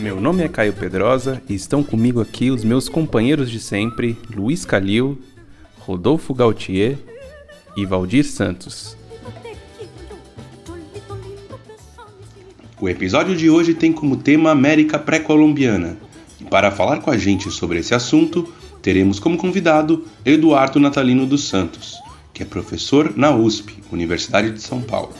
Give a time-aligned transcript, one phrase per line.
[0.00, 4.64] Meu nome é Caio Pedrosa e estão comigo aqui os meus companheiros de sempre, Luiz
[4.64, 5.20] Calil,
[5.80, 6.96] Rodolfo Gautier
[7.76, 8.96] e Valdir Santos.
[12.80, 15.98] O episódio de hoje tem como tema América pré-colombiana.
[16.40, 21.44] E para falar com a gente sobre esse assunto, teremos como convidado Eduardo Natalino dos
[21.44, 21.98] Santos,
[22.32, 25.12] que é professor na USP, Universidade de São Paulo.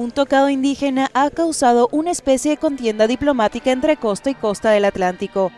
[0.00, 4.86] Un tocado indígena ha causado una especie de contienda diplomática entre costa y costa del
[4.86, 5.52] Atlántico.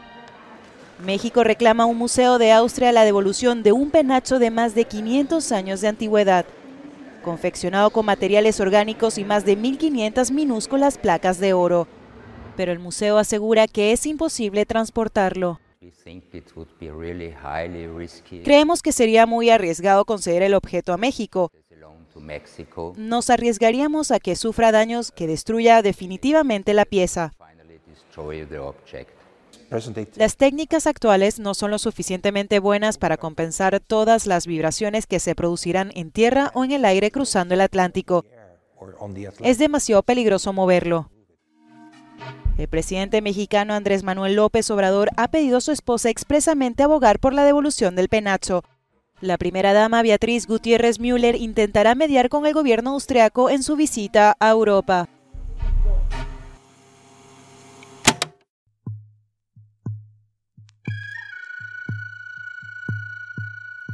[1.04, 4.84] México reclama a un museo de Austria la devolución de un penacho de más de
[4.84, 6.44] 500 años de antigüedad,
[7.22, 11.86] confeccionado con materiales orgánicos y más de 1.500 minúsculas placas de oro.
[12.56, 15.60] Pero el museo asegura que es imposible transportarlo.
[18.44, 21.52] Creemos que sería muy arriesgado conceder el objeto a México,
[22.96, 27.32] nos arriesgaríamos a que sufra daños que destruya definitivamente la pieza.
[30.16, 35.34] Las técnicas actuales no son lo suficientemente buenas para compensar todas las vibraciones que se
[35.34, 38.26] producirán en tierra o en el aire cruzando el Atlántico.
[39.40, 41.10] Es demasiado peligroso moverlo.
[42.58, 47.32] El presidente mexicano Andrés Manuel López Obrador ha pedido a su esposa expresamente abogar por
[47.32, 48.62] la devolución del penacho,
[49.22, 54.36] la primera dama Beatriz Gutiérrez Müller intentará mediar con el gobierno austriaco en su visita
[54.38, 55.08] a Europa.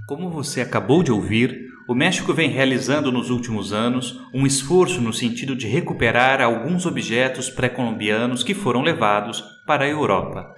[0.08, 5.12] Como você acabou de ouvir, o México vem realizando nos últimos anos um esforço no
[5.12, 10.57] sentido de recuperar alguns objetos pré-colombianos que foram levados para a Europa.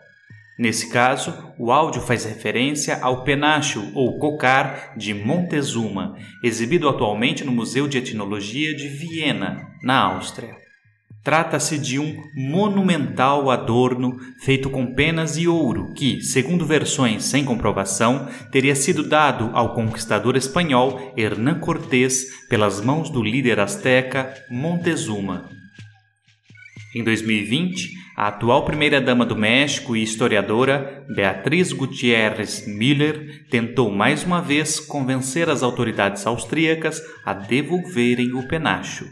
[0.61, 7.51] Nesse caso, o áudio faz referência ao penacho ou cocar de Montezuma, exibido atualmente no
[7.51, 10.55] Museu de Etnologia de Viena, na Áustria.
[11.25, 18.29] Trata-se de um monumental adorno feito com penas e ouro que, segundo versões sem comprovação,
[18.53, 25.60] teria sido dado ao conquistador espanhol Hernán Cortés pelas mãos do líder asteca Montezuma.
[26.93, 34.43] Em 2020, a atual primeira-dama do México e historiadora Beatriz Gutierrez Müller tentou mais uma
[34.43, 39.07] vez convencer as autoridades austríacas a devolverem o penacho.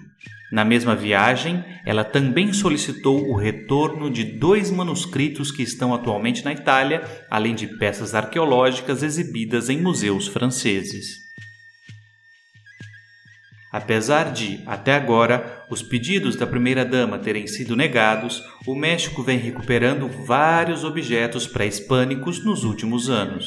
[0.50, 6.52] Na mesma viagem, ela também solicitou o retorno de dois manuscritos que estão atualmente na
[6.52, 11.27] Itália, além de peças arqueológicas exibidas em museus franceses.
[13.70, 20.08] Apesar de, até agora, os pedidos da primeira-dama terem sido negados, o México vem recuperando
[20.08, 23.46] vários objetos pré-hispânicos nos últimos anos.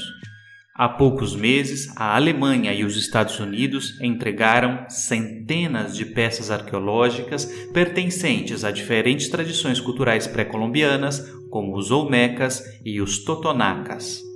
[0.76, 8.64] Há poucos meses, a Alemanha e os Estados Unidos entregaram centenas de peças arqueológicas pertencentes
[8.64, 14.31] a diferentes tradições culturais pré-colombianas, como os Olmecas e os Totonacas.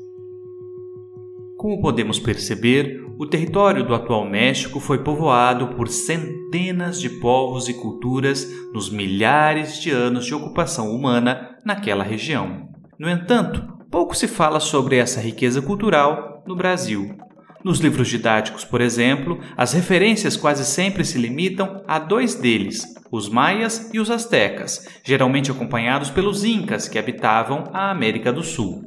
[1.57, 7.73] Como podemos perceber, o território do atual México foi povoado por centenas de povos e
[7.73, 12.69] culturas nos milhares de anos de ocupação humana naquela região.
[12.99, 17.17] No entanto, pouco se fala sobre essa riqueza cultural no Brasil.
[17.63, 23.29] Nos livros didáticos, por exemplo, as referências quase sempre se limitam a dois deles, os
[23.29, 28.85] maias e os astecas, geralmente acompanhados pelos incas que habitavam a América do Sul.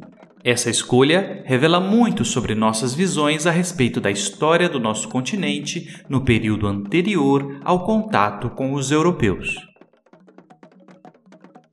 [0.51, 6.25] Essa escolha revela muito sobre nossas visões a respeito da história do nosso continente no
[6.25, 9.57] período anterior ao contato com os europeus.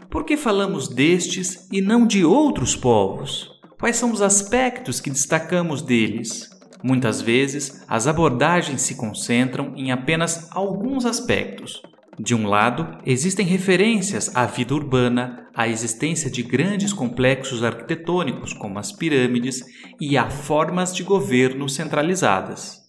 [0.10, 3.50] Por que falamos destes e não de outros povos?
[3.80, 6.50] Quais são os aspectos que destacamos deles?
[6.84, 11.82] Muitas vezes, as abordagens se concentram em apenas alguns aspectos,
[12.20, 18.80] de um lado, existem referências à vida urbana, à existência de grandes complexos arquitetônicos como
[18.80, 19.66] as pirâmides
[20.00, 22.86] e a formas de governo centralizadas.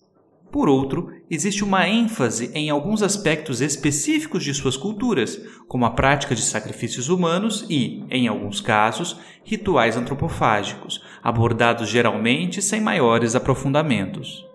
[0.50, 6.34] Por outro, existe uma ênfase em alguns aspectos específicos de suas culturas, como a prática
[6.34, 14.46] de sacrifícios humanos e, em alguns casos, rituais antropofágicos, abordados geralmente sem maiores aprofundamentos.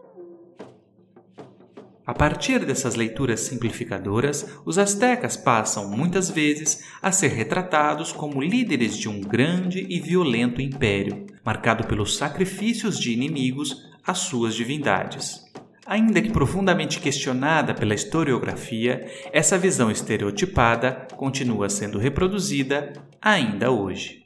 [2.06, 8.98] A partir dessas leituras simplificadoras, os astecas passam muitas vezes a ser retratados como líderes
[8.98, 15.42] de um grande e violento império, marcado pelos sacrifícios de inimigos às suas divindades.
[15.86, 24.26] Ainda que profundamente questionada pela historiografia, essa visão estereotipada continua sendo reproduzida ainda hoje.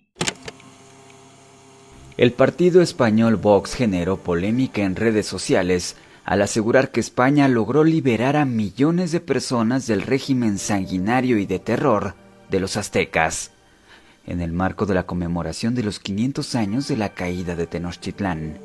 [2.17, 8.35] El partido español Vox generó polémica en redes sociales al asegurar que España logró liberar
[8.35, 12.15] a millones de personas del régimen sanguinario y de terror
[12.49, 13.51] de los aztecas,
[14.25, 18.64] en el marco de la conmemoración de los 500 años de la caída de Tenochtitlán.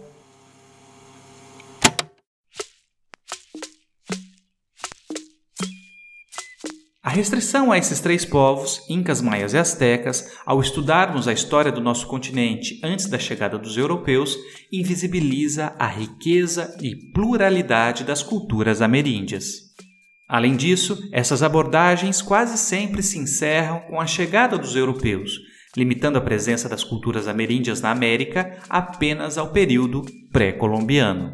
[7.03, 11.81] A restrição a esses três povos, incas, maias e astecas, ao estudarmos a história do
[11.81, 14.37] nosso continente antes da chegada dos europeus,
[14.71, 19.71] invisibiliza a riqueza e pluralidade das culturas ameríndias.
[20.29, 25.33] Além disso, essas abordagens quase sempre se encerram com a chegada dos europeus,
[25.75, 31.33] limitando a presença das culturas ameríndias na América apenas ao período pré-colombiano.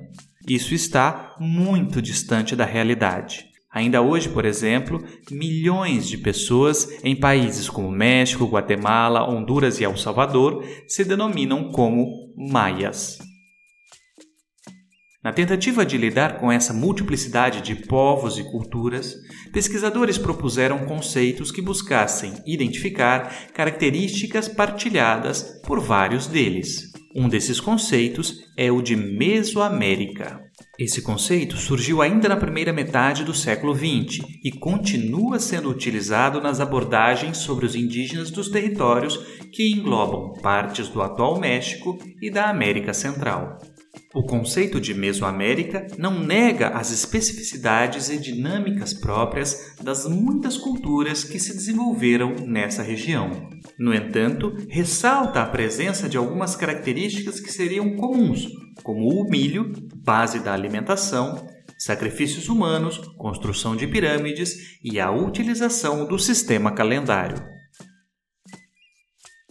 [0.48, 3.55] Isso está muito distante da realidade.
[3.76, 9.98] Ainda hoje, por exemplo, milhões de pessoas em países como México, Guatemala, Honduras e El
[9.98, 13.18] Salvador se denominam como maias.
[15.22, 19.14] Na tentativa de lidar com essa multiplicidade de povos e culturas,
[19.52, 26.92] pesquisadores propuseram conceitos que buscassem identificar características partilhadas por vários deles.
[27.14, 30.45] Um desses conceitos é o de Mesoamérica.
[30.78, 36.60] Esse conceito surgiu ainda na primeira metade do século XX e continua sendo utilizado nas
[36.60, 39.16] abordagens sobre os indígenas dos territórios
[39.50, 43.58] que englobam partes do atual México e da América Central.
[44.14, 51.38] O conceito de Mesoamérica não nega as especificidades e dinâmicas próprias das muitas culturas que
[51.38, 53.50] se desenvolveram nessa região.
[53.78, 58.46] No entanto, ressalta a presença de algumas características que seriam comuns,
[58.82, 61.46] como o milho, base da alimentação,
[61.78, 67.55] sacrifícios humanos, construção de pirâmides e a utilização do sistema calendário.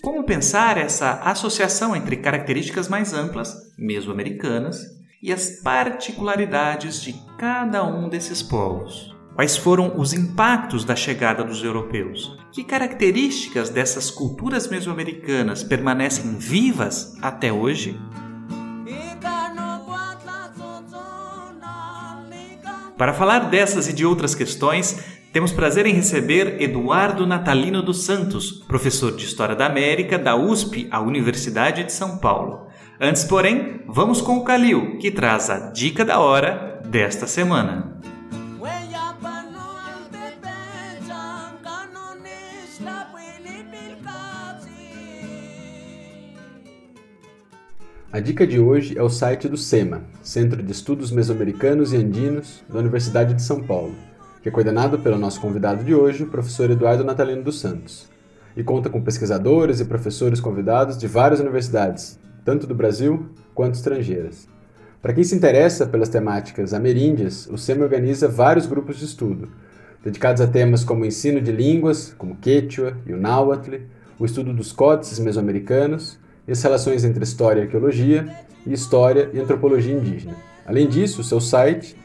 [0.06, 4.78] Como pensar essa associação entre características mais amplas, mesoamericanas,
[5.19, 9.16] e as particularidades de cada um desses povos?
[9.34, 12.38] Quais foram os impactos da chegada dos europeus?
[12.52, 18.00] Que características dessas culturas mesoamericanas permanecem vivas até hoje?
[22.96, 28.54] Para falar dessas e de outras questões, temos prazer em receber Eduardo Natalino dos Santos,
[28.54, 32.68] professor de História da América da USP, a Universidade de São Paulo.
[33.02, 38.00] Antes, porém, vamos com o Calil, que traz a dica da hora desta semana.
[48.10, 52.63] A dica de hoje é o site do SEMA, Centro de Estudos Mesoamericanos e Andinos,
[52.70, 53.94] da Universidade de São Paulo,
[54.46, 58.08] que é coordenado pelo nosso convidado de hoje, o professor Eduardo Natalino dos Santos,
[58.56, 64.48] e conta com pesquisadores e professores convidados de várias universidades, tanto do Brasil quanto estrangeiras.
[65.02, 69.50] Para quem se interessa pelas temáticas ameríndias, o SEMA organiza vários grupos de estudo,
[70.04, 73.78] dedicados a temas como o ensino de línguas, como Quechua e o Náhuatl,
[74.20, 78.32] o estudo dos códices mesoamericanos e as relações entre história e arqueologia,
[78.64, 80.36] e história e antropologia indígena.
[80.68, 81.96] Além disso, o seu site,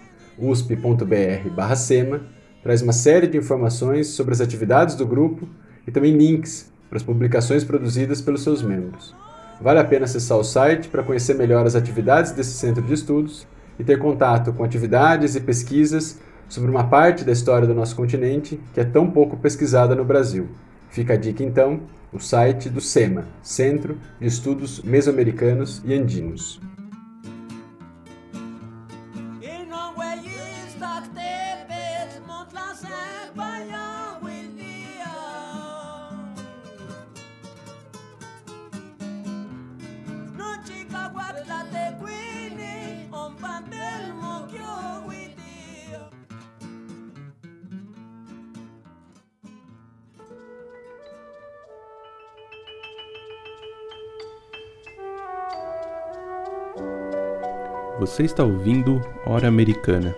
[0.41, 2.23] usp.br/sema,
[2.63, 5.49] traz uma série de informações sobre as atividades do grupo
[5.87, 9.15] e também links para as publicações produzidas pelos seus membros.
[9.61, 13.47] Vale a pena acessar o site para conhecer melhor as atividades desse centro de estudos
[13.79, 16.19] e ter contato com atividades e pesquisas
[16.49, 20.49] sobre uma parte da história do nosso continente que é tão pouco pesquisada no Brasil.
[20.91, 21.81] Fica a dica então
[22.13, 26.61] o site do SEMA, Centro de Estudos Mesoamericanos e Andinos.
[58.01, 60.17] Você está ouvindo Hora Americana.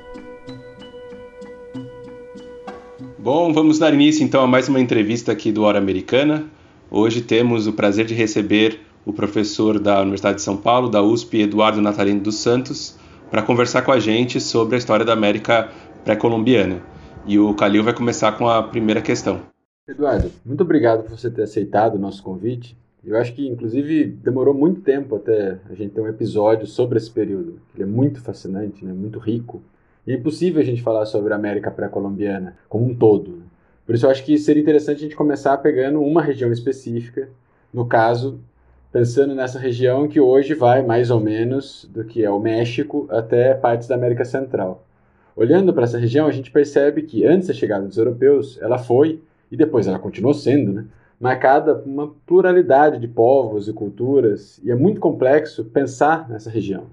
[3.19, 6.47] Bom, vamos dar início então a mais uma entrevista aqui do Hora Americana.
[6.89, 11.41] Hoje temos o prazer de receber o professor da Universidade de São Paulo, da USP,
[11.41, 12.97] Eduardo Natalino dos Santos,
[13.31, 15.71] para conversar com a gente sobre a história da América
[16.05, 16.83] pré-colombiana.
[17.27, 19.41] E o Calil vai começar com a primeira questão.
[19.89, 22.77] Eduardo, muito obrigado por você ter aceitado o nosso convite.
[23.05, 27.11] Eu acho que, inclusive, demorou muito tempo até a gente ter um episódio sobre esse
[27.11, 27.61] período.
[27.75, 28.93] Ele é muito fascinante, né?
[28.93, 29.61] muito rico.
[30.07, 33.43] E é impossível a gente falar sobre a América pré-colombiana como um todo.
[33.85, 37.29] Por isso, eu acho que seria interessante a gente começar pegando uma região específica.
[37.75, 38.39] No caso,
[38.93, 43.55] pensando nessa região que hoje vai mais ou menos do que é o México até
[43.55, 44.85] partes da América Central.
[45.35, 49.19] Olhando para essa região, a gente percebe que antes da chegada dos europeus, ela foi,
[49.51, 50.85] e depois ela continuou sendo, né?
[51.19, 56.85] marcada por uma pluralidade de povos e culturas, e é muito complexo pensar nessa região.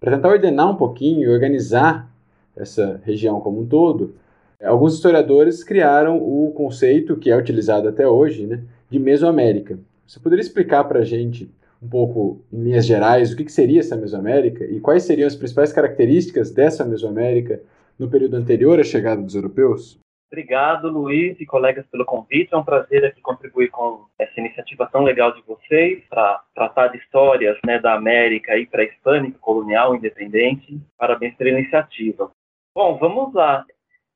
[0.00, 2.08] Para tentar ordenar um pouquinho e organizar
[2.56, 4.14] essa região como um todo,
[4.62, 9.78] alguns historiadores criaram o conceito que é utilizado até hoje, né, de Mesoamérica.
[10.06, 11.50] Você poderia explicar para a gente
[11.82, 15.72] um pouco, em linhas gerais, o que seria essa Mesoamérica e quais seriam as principais
[15.72, 17.60] características dessa Mesoamérica
[17.98, 19.98] no período anterior à chegada dos europeus?
[20.32, 22.52] Obrigado, Luiz e colegas, pelo convite.
[22.52, 26.98] É um prazer aqui contribuir com essa iniciativa tão legal de vocês para tratar de
[26.98, 30.80] histórias né, da América e pré-hispânica, colonial, independente.
[30.98, 32.30] Parabéns pela iniciativa.
[32.74, 33.64] Bom, vamos lá.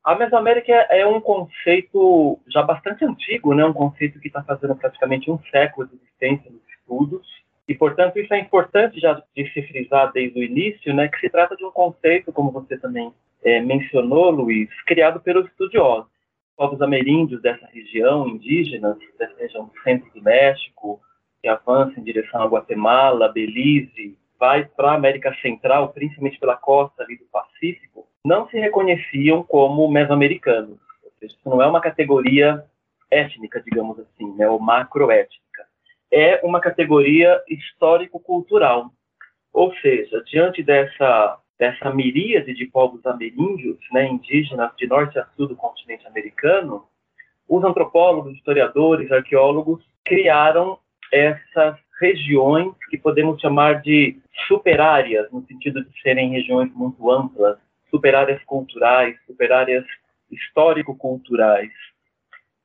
[0.08, 3.62] A Mesoamérica é um conceito já bastante antigo, né?
[3.62, 7.28] um conceito que está fazendo praticamente um século de existência nos estudos.
[7.68, 11.28] E, portanto, isso é importante já de se frisar desde o início, né, que se
[11.28, 13.12] trata de um conceito, como você também
[13.44, 16.10] é, mencionou, Luiz, criado pelos estudiosos.
[16.56, 21.02] Povos ameríndios dessa região, indígenas, dessa região do centro do México,
[21.42, 27.02] que avança em direção a Guatemala, Belize, vai para a América Central, principalmente pela costa
[27.02, 30.78] ali do Pacífico, não se reconheciam como mesoamericanos.
[31.02, 32.64] Ou seja, isso não é uma categoria
[33.10, 35.48] étnica, digamos assim, né, ou macroétnica
[36.10, 38.90] é uma categoria histórico-cultural.
[39.52, 45.48] Ou seja, diante dessa, dessa miríade de povos ameríndios, né, indígenas de norte a sul
[45.48, 46.84] do continente americano,
[47.48, 50.78] os antropólogos, historiadores, arqueólogos criaram
[51.12, 57.58] essas regiões que podemos chamar de superáreas, no sentido de serem regiões muito amplas,
[57.90, 59.84] superáreas culturais, superáreas
[60.30, 61.72] histórico-culturais.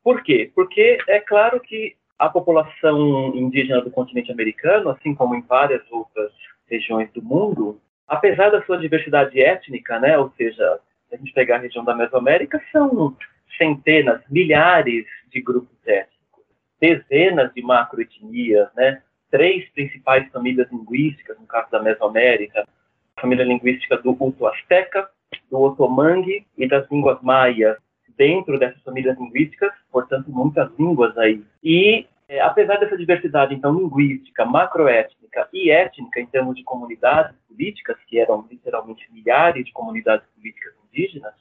[0.04, 0.52] Por quê?
[0.54, 6.32] Porque é claro que a população indígena do continente americano, assim como em várias outras
[6.70, 11.58] regiões do mundo, apesar da sua diversidade étnica, né, ou seja, se a gente pegar
[11.58, 13.16] a região da Mesoamérica, são
[13.58, 16.44] centenas, milhares de grupos étnicos,
[16.80, 22.68] dezenas de macroetnias, né, três principais famílias linguísticas, no caso da Mesoamérica,
[23.20, 25.10] família linguística do Uto-Azteca,
[25.50, 27.78] do Otomangue e das línguas maias,
[28.18, 31.44] dentro dessas famílias linguísticas, portanto, muitas línguas aí.
[31.64, 37.98] E, é, apesar dessa diversidade, então, linguística, macroétnica e étnica, em termos de comunidades políticas,
[38.08, 41.34] que eram literalmente milhares de comunidades políticas indígenas,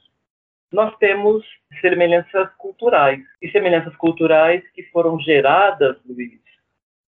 [0.71, 1.45] nós temos
[1.79, 3.23] semelhanças culturais.
[3.41, 6.42] E semelhanças culturais que foram geradas, Luiz,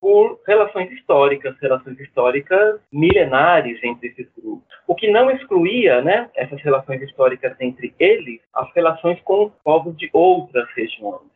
[0.06, 4.62] por relações históricas, relações históricas milenares entre esses grupos.
[4.86, 10.08] O que não excluía né, essas relações históricas entre eles, as relações com povos de
[10.12, 11.28] outras regiões.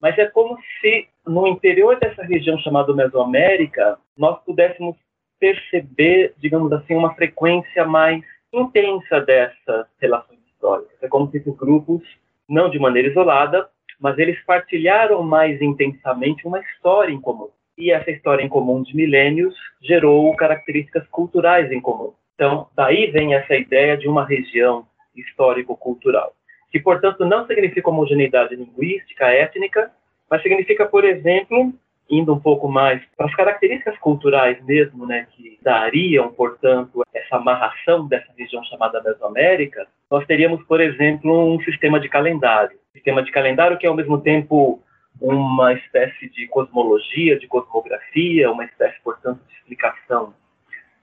[0.00, 4.96] Mas é como se no interior dessa região chamada Mesoamérica nós pudéssemos
[5.38, 10.96] perceber, digamos assim, uma frequência mais intensa dessas relações históricas.
[11.02, 12.02] É como se esses grupos,
[12.48, 13.68] não de maneira isolada,
[14.00, 18.94] mas eles partilharam mais intensamente uma história em comum e essa história em comum de
[18.94, 22.12] milênios gerou características culturais em comum.
[22.34, 26.32] Então, daí vem essa ideia de uma região histórico-cultural,
[26.70, 29.90] que, portanto, não significa homogeneidade linguística, étnica,
[30.28, 31.72] mas significa, por exemplo,
[32.10, 38.06] indo um pouco mais para as características culturais mesmo, né, que dariam, portanto, essa amarração
[38.06, 42.76] dessa região chamada Mesoamérica, nós teríamos, por exemplo, um sistema de calendário.
[42.92, 44.82] Sistema de calendário que, ao mesmo tempo,
[45.20, 50.34] uma espécie de cosmologia, de cosmografia, uma espécie, portanto, de explicação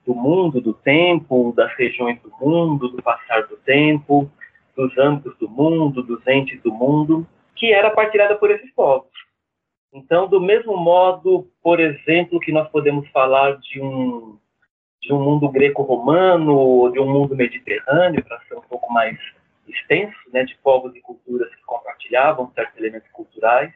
[0.05, 4.29] do mundo, do tempo, das regiões do mundo, do passar do tempo,
[4.75, 9.11] dos âmbitos do mundo, dos entes do mundo, que era partilhada por esses povos.
[9.93, 14.37] Então, do mesmo modo, por exemplo, que nós podemos falar de um
[15.01, 19.17] de um mundo greco-romano ou de um mundo mediterrâneo, para ser um pouco mais
[19.67, 23.73] extenso, né, de povos e culturas que compartilhavam certos elementos culturais,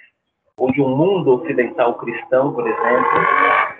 [0.58, 3.12] ou de um mundo ocidental cristão, por exemplo,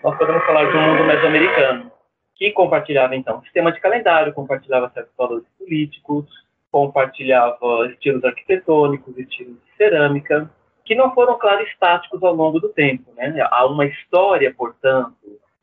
[0.04, 1.92] nós podemos falar de um mundo mesoamericano.
[2.36, 6.26] que compartilhava, então, sistema de calendário, compartilhava certos valores políticos,
[6.70, 10.52] compartilhava estilos arquitetônicos, estilos de cerâmica,
[10.84, 13.10] que não foram, claro, estáticos ao longo do tempo.
[13.16, 13.34] Né?
[13.50, 15.16] Há uma história, portanto,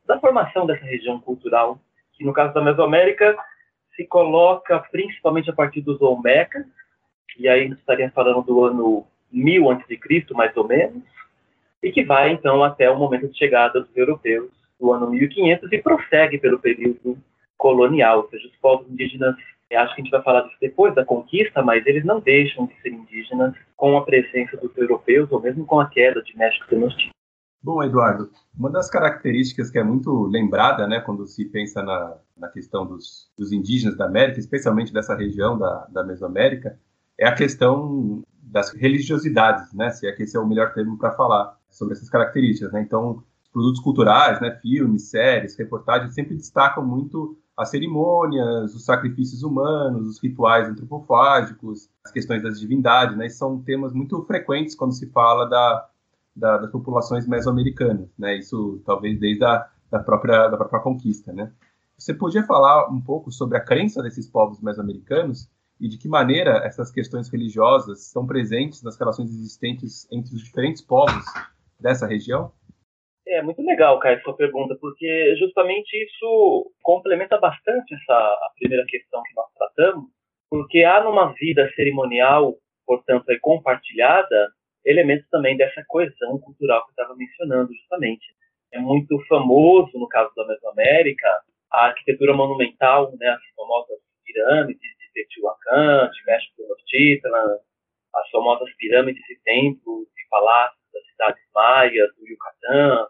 [0.06, 1.78] da formação dessa região cultural,
[2.14, 3.36] que no caso da Mesoamérica
[3.94, 6.64] se coloca principalmente a partir dos Olmecas,
[7.38, 9.98] e aí estaríamos falando do ano 1000 a.C.,
[10.32, 11.02] mais ou menos,
[11.82, 15.78] e que vai, então, até o momento de chegada dos europeus, do ano 1500, e
[15.78, 17.18] prossegue pelo período
[17.56, 19.36] colonial, ou seja, os povos indígenas,
[19.72, 22.74] acho que a gente vai falar disso depois da conquista, mas eles não deixam de
[22.82, 27.12] ser indígenas com a presença dos europeus, ou mesmo com a queda de México Tenochtitlan.
[27.64, 32.48] Bom, Eduardo, uma das características que é muito lembrada, né, quando se pensa na, na
[32.48, 36.76] questão dos, dos, indígenas da América, especialmente dessa região da, da Mesoamérica,
[37.16, 41.12] é a questão das religiosidades, né, se é que esse é o melhor termo para
[41.12, 42.82] falar sobre essas características, né?
[42.82, 43.22] Então,
[43.52, 50.22] produtos culturais, né, filmes, séries, reportagens sempre destacam muito as cerimônias, os sacrifícios humanos, os
[50.22, 53.28] rituais antropofágicos, as questões das divindades, né?
[53.28, 55.88] são temas muito frequentes quando se fala da
[56.34, 58.38] da, das populações mesoamericanas, né?
[58.38, 61.52] Isso talvez desde a da própria da própria conquista, né?
[61.98, 65.48] Você podia falar um pouco sobre a crença desses povos mesoamericanos
[65.82, 70.80] e de que maneira essas questões religiosas estão presentes nas relações existentes entre os diferentes
[70.80, 71.24] povos
[71.80, 72.52] dessa região?
[73.26, 79.34] É muito legal, Caio, sua pergunta, porque justamente isso complementa bastante essa primeira questão que
[79.34, 80.04] nós tratamos,
[80.48, 84.52] porque há numa vida cerimonial, portanto, é compartilhada,
[84.84, 88.26] elementos também dessa coesão cultural que eu estava mencionando, justamente.
[88.72, 91.28] É muito famoso, no caso da Mesoamérica,
[91.72, 97.58] a arquitetura monumental, né, as famosas pirâmides de Teotihuacan, México Tenochtitlan,
[98.14, 103.06] as famosas pirâmides e templos e palácios das cidades maias, do Yucatán,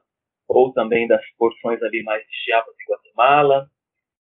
[0.49, 3.69] ou também das porções ali mais de Chiapas e Guatemala.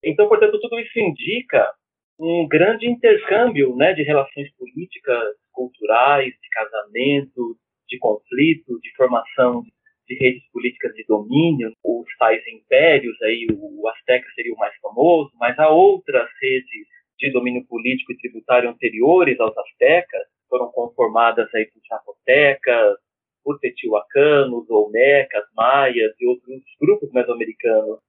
[0.03, 1.73] Então, portanto, tudo isso indica
[2.19, 9.63] um grande intercâmbio né, de relações políticas, culturais, de casamento, de conflito, de formação
[10.08, 15.32] de redes políticas de domínio, os tais impérios, aí o Azteca seria o mais famoso,
[15.39, 16.88] mas há outras redes
[17.21, 22.97] de domínio político e tributário anteriores aos Aztecas, foram conformadas aí por Zapotecas,
[23.43, 27.99] por Teotihuacanos, Olmecas, Maias e outros grupos mesoamericanos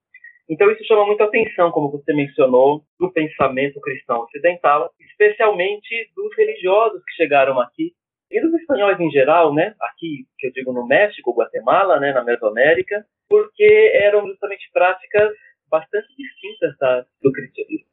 [0.53, 7.03] então isso chama muita atenção, como você mencionou, do pensamento cristão ocidental, especialmente dos religiosos
[7.05, 7.93] que chegaram aqui
[8.31, 9.75] e dos espanhóis em geral, né?
[9.81, 15.33] Aqui, que eu digo no México, Guatemala, né, na Mesoamérica, porque eram justamente práticas
[15.71, 17.92] bastante distintas da, do cristianismo.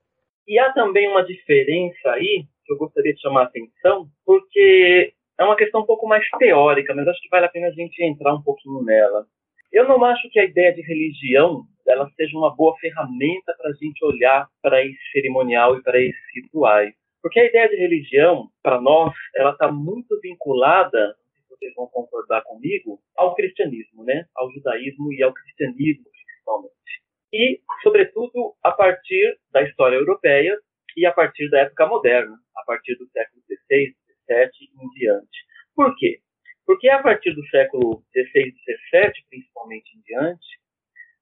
[0.50, 5.44] E há também uma diferença aí que eu gostaria de chamar a atenção, porque é
[5.44, 8.34] uma questão um pouco mais teórica, mas acho que vale a pena a gente entrar
[8.34, 9.28] um pouquinho nela.
[9.72, 13.74] Eu não acho que a ideia de religião ela seja uma boa ferramenta para a
[13.74, 16.96] gente olhar para esse cerimonial e para esses rituais.
[17.22, 22.42] Porque a ideia de religião, para nós, ela está muito vinculada, se vocês vão concordar
[22.42, 24.26] comigo, ao cristianismo, né?
[24.36, 26.74] ao judaísmo e ao cristianismo, principalmente.
[27.32, 30.58] E, sobretudo, a partir da história europeia
[30.98, 33.96] e a partir da época moderna, a partir do século XVI,
[34.30, 35.46] XVII em diante.
[35.76, 36.20] Por quê?
[36.66, 40.60] Porque a partir do século XVI XVII, principalmente em diante,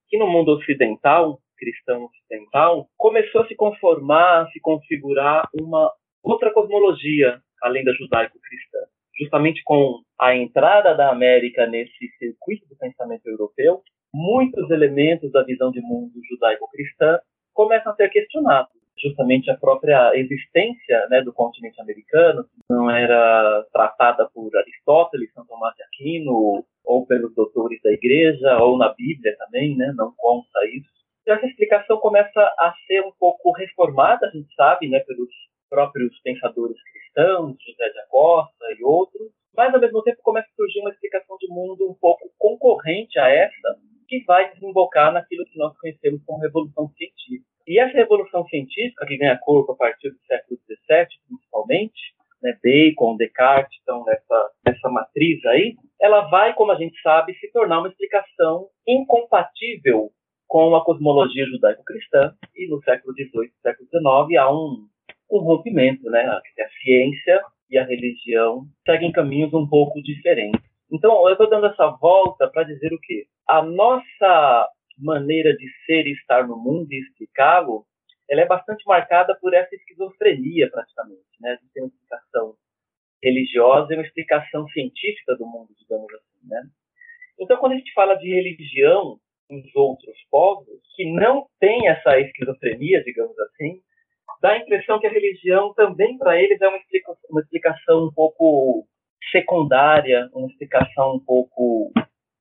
[0.08, 5.90] que no mundo ocidental, cristão ocidental, começou a se conformar, a se configurar uma
[6.22, 8.78] outra cosmologia além da judaico-cristã.
[9.18, 13.82] Justamente com a entrada da América nesse circuito do pensamento europeu,
[14.18, 17.20] muitos elementos da visão de mundo judaico-cristã
[17.54, 24.28] começam a ser questionados justamente a própria existência né, do continente americano, não era tratada
[24.34, 29.76] por Aristóteles, São Tomás de Aquino, ou pelos doutores da igreja, ou na Bíblia também,
[29.76, 30.90] né, não consta isso.
[31.26, 35.30] E essa explicação começa a ser um pouco reformada, a gente sabe, né, pelos
[35.70, 40.80] próprios pensadores cristãos, José de Acosta e outros, mas ao mesmo tempo começa a surgir
[40.80, 43.76] uma explicação de mundo um pouco concorrente a essa,
[44.08, 47.44] que vai desembocar naquilo que nós conhecemos como revolução científica.
[47.66, 53.16] E essa revolução científica, que ganha corpo a partir do século XVII, principalmente, né, Bacon,
[53.16, 57.88] Descartes, então nessa, nessa matriz aí, ela vai, como a gente sabe, se tornar uma
[57.88, 60.10] explicação incompatível
[60.46, 64.86] com a cosmologia judaico-cristã, e no século XVIII século XIX há um,
[65.30, 66.22] um rompimento, né?
[66.22, 66.40] A
[66.80, 70.67] ciência e a religião seguem caminhos um pouco diferentes.
[70.90, 73.26] Então, eu estou dando essa volta para dizer o quê?
[73.46, 77.84] A nossa maneira de ser e estar no mundo e explicá-lo,
[78.28, 81.22] ela é bastante marcada por essa esquizofrenia, praticamente.
[81.40, 81.50] Né?
[81.50, 82.54] A gente tem uma explicação
[83.22, 86.48] religiosa e uma explicação científica do mundo, digamos assim.
[86.48, 86.62] Né?
[87.38, 89.18] Então, quando a gente fala de religião,
[89.50, 93.80] os outros povos, que não tem essa esquizofrenia, digamos assim,
[94.42, 98.12] dá a impressão que a religião também para eles é uma explicação, uma explicação um
[98.12, 98.86] pouco
[99.30, 101.92] secundária, uma explicação um pouco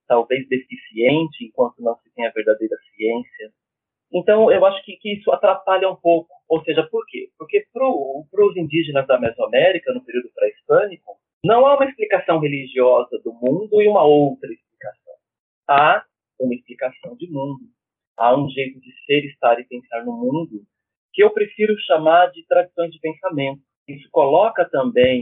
[0.07, 3.51] talvez deficiente, enquanto não se tem a verdadeira ciência.
[4.11, 6.33] Então, eu acho que, que isso atrapalha um pouco.
[6.47, 7.29] Ou seja, por quê?
[7.37, 13.33] Porque para os indígenas da Mesoamérica, no período pré-hispânico, não há uma explicação religiosa do
[13.33, 15.13] mundo e uma outra explicação.
[15.67, 16.03] Há
[16.39, 17.65] uma explicação de mundo.
[18.17, 20.63] Há um jeito de ser, estar e pensar no mundo
[21.13, 23.61] que eu prefiro chamar de tradições de pensamento.
[23.87, 25.21] Isso coloca também,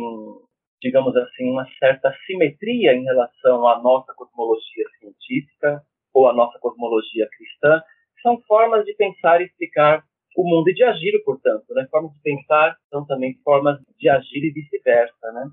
[0.86, 5.82] digamos assim, uma certa simetria em relação à nossa cosmologia científica
[6.13, 7.82] ou à nossa cosmologia cristã.
[8.21, 10.04] São formas de pensar e explicar
[10.38, 11.88] o mundo e de agir, portanto, né?
[11.89, 15.48] Formas de pensar são também formas de agir e vice-versa, né?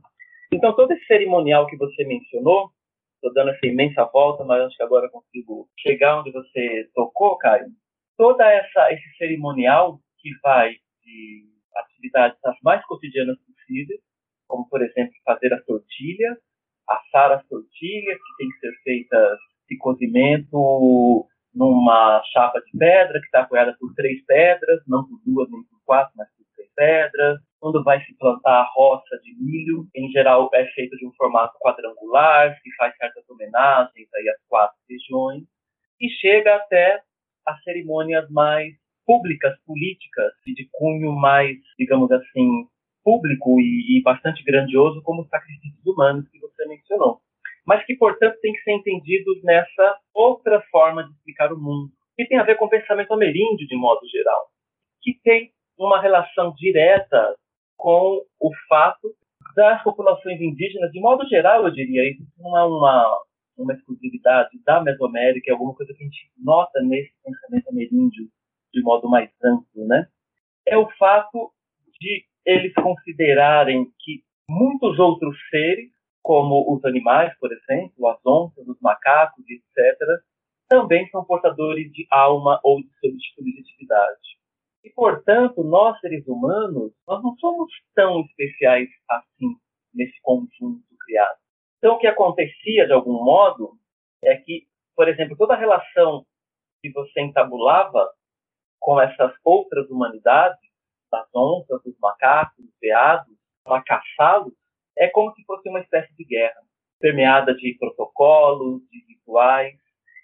[0.53, 2.69] Então, todo esse cerimonial que você mencionou,
[3.15, 7.69] estou dando essa imensa volta, mas acho que agora consigo chegar onde você tocou, Caio.
[8.19, 14.01] Toda essa esse cerimonial que vai de atividades as mais cotidianas possíveis,
[14.53, 16.37] como, por exemplo, fazer a tortilha,
[16.87, 23.25] assar as tortilhas, que tem que ser feitas de cozimento numa chapa de pedra, que
[23.25, 27.41] está apoiada por três pedras, não por duas nem por quatro, mas por três pedras.
[27.59, 31.57] Quando vai se plantar a roça de milho, em geral é feito de um formato
[31.59, 35.45] quadrangular, se faz certas homenagens aí às quatro regiões,
[35.99, 37.01] e chega até
[37.47, 38.75] as cerimônias mais
[39.07, 42.67] públicas, políticas e de cunho mais, digamos assim,
[43.05, 47.21] público e, e bastante grandioso, como os sacrifícios humanos que você mencionou.
[47.67, 52.27] Mas que, portanto, tem que ser entendidos nessa outra forma de explicar o mundo, que
[52.27, 54.47] tem a ver com o pensamento ameríndio, de modo geral,
[55.01, 57.37] que tem uma relação direta
[57.77, 59.15] com o fato
[59.55, 63.19] das populações indígenas, de modo geral, eu diria, isso não é uma,
[63.59, 68.29] uma exclusividade da Mesoamérica, é alguma coisa que a gente nota nesse pensamento ameríndio
[68.73, 70.07] de modo mais amplo, né?
[70.67, 71.53] É o fato
[72.01, 75.91] de eles considerarem que muitos outros seres,
[76.23, 79.99] como os animais, por exemplo, as onças, os macacos, etc.,
[80.69, 82.89] também são portadores de alma ou de
[83.35, 84.21] subjetividade.
[84.85, 89.57] E, portanto, nós, seres humanos, nós não somos tão especiais assim
[89.95, 91.37] nesse conjunto criado.
[91.79, 93.73] Então, o que acontecia, de algum modo,
[94.25, 96.25] é que, por exemplo, toda a relação
[96.81, 98.11] que você entabulava
[98.81, 100.59] com essas outras humanidades,
[101.13, 104.55] das onças, dos macacos, dos veados, para caçá-los,
[104.99, 106.61] é como se fosse uma espécie de guerra,
[106.99, 109.77] permeada de protocolos, de rituais.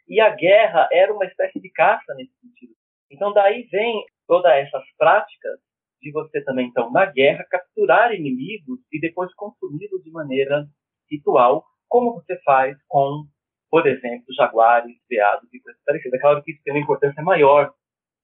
[0.09, 2.73] E a guerra era uma espécie de caça nesse sentido.
[3.11, 5.61] Então, daí vem todas essas práticas
[6.01, 10.67] de você também, então, na guerra, capturar inimigos e depois consumi-los de maneira
[11.11, 13.25] ritual, como você faz com,
[13.71, 16.19] por exemplo, jaguares, veados e coisas parecidas.
[16.19, 17.75] É claro que isso tem uma importância maior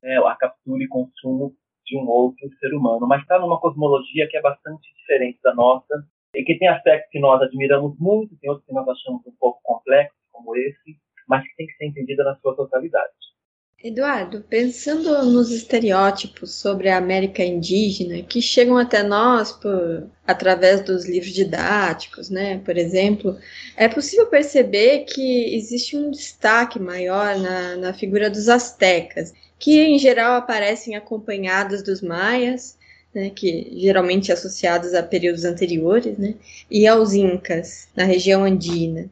[0.05, 4.37] né, a captura e consumo de um outro ser humano, mas está numa cosmologia que
[4.37, 8.67] é bastante diferente da nossa e que tem aspectos que nós admiramos muito, tem outros
[8.67, 12.37] que nós achamos um pouco complexos, como esse, mas que tem que ser entendida na
[12.37, 13.13] sua totalidade.
[13.83, 21.07] Eduardo, pensando nos estereótipos sobre a América indígena que chegam até nós por, através dos
[21.07, 23.37] livros didáticos, né, por exemplo,
[23.77, 29.99] é possível perceber que existe um destaque maior na, na figura dos astecas que em
[29.99, 32.79] geral aparecem acompanhadas dos maias,
[33.15, 36.35] né, que geralmente associados a períodos anteriores, né,
[36.71, 39.09] e aos incas na região andina.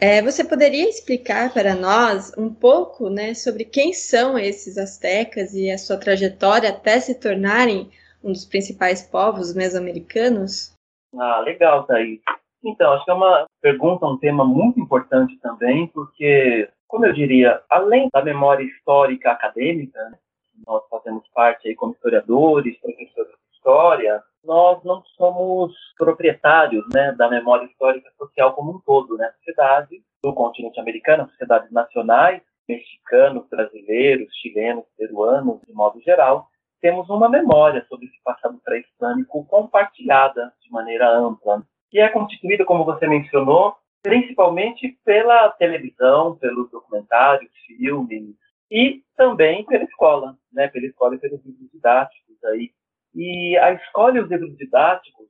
[0.00, 5.72] É, você poderia explicar para nós um pouco né, sobre quem são esses astecas e
[5.72, 7.90] a sua trajetória até se tornarem
[8.22, 10.72] um dos principais povos mesoamericanos?
[11.18, 12.20] Ah, legal, Thaís.
[12.64, 17.62] Então, acho que é uma pergunta, um tema muito importante também, porque como eu diria,
[17.68, 20.18] além da memória histórica acadêmica, né,
[20.66, 27.28] nós fazemos parte aí como historiadores, professores de história, nós não somos proprietários né, da
[27.28, 29.16] memória histórica social como um todo.
[29.16, 29.30] Né?
[29.38, 36.48] Sociedade do continente americano, sociedades nacionais, mexicanos, brasileiros, chilenos, peruanos, de modo geral,
[36.80, 42.84] temos uma memória sobre esse passado pré-islâmico compartilhada de maneira ampla, que é constituída, como
[42.84, 48.36] você mencionou, principalmente pela televisão, pelos documentários, filmes
[48.70, 50.68] e também pela escola, né?
[50.68, 52.70] Pela escola e pelos livros didáticos aí.
[53.12, 55.26] E a escola e os livros didáticos,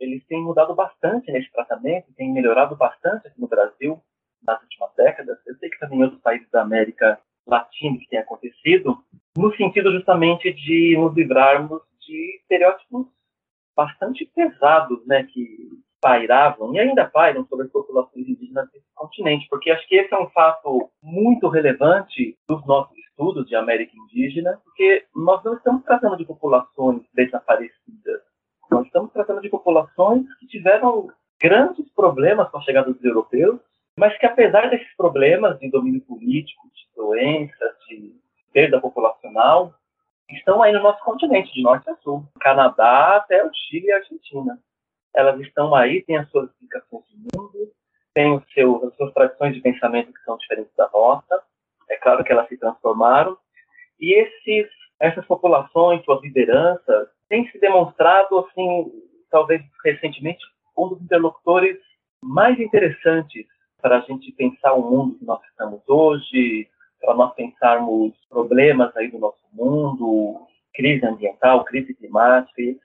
[0.00, 4.02] eles têm mudado bastante nesse tratamento, têm melhorado bastante aqui no Brasil
[4.44, 5.38] nas últimas décadas.
[5.46, 8.98] Eu sei que também em outros países da América Latina que tem acontecido,
[9.36, 13.06] no sentido justamente de nos livrarmos de estereótipos
[13.76, 19.70] bastante pesados, né, que pairavam e ainda pairam sobre as populações indígenas desse continente, porque
[19.70, 25.04] acho que esse é um fato muito relevante dos nossos estudos de América Indígena, porque
[25.14, 28.20] nós não estamos tratando de populações desaparecidas,
[28.70, 31.08] nós estamos tratando de populações que tiveram
[31.40, 33.60] grandes problemas com a chegada dos europeus,
[33.98, 38.14] mas que apesar desses problemas de domínio político, de doenças, de
[38.52, 39.74] perda populacional,
[40.30, 43.96] estão aí no nosso continente, de norte a sul, Canadá até o Chile e a
[43.96, 44.58] Argentina.
[45.16, 47.72] Elas estão aí, têm as suas explicações de mundo,
[48.14, 51.42] têm seu, as suas tradições de pensamento que são diferentes da nossa.
[51.88, 53.36] É claro que elas se transformaram.
[53.98, 58.92] E esses, essas populações, suas lideranças, têm se demonstrado, assim,
[59.30, 60.44] talvez recentemente,
[60.76, 61.78] um dos interlocutores
[62.22, 63.46] mais interessantes
[63.80, 66.68] para a gente pensar o mundo que nós estamos hoje,
[67.00, 72.82] para nós pensarmos problemas aí do nosso mundo, crise ambiental, crise climática etc.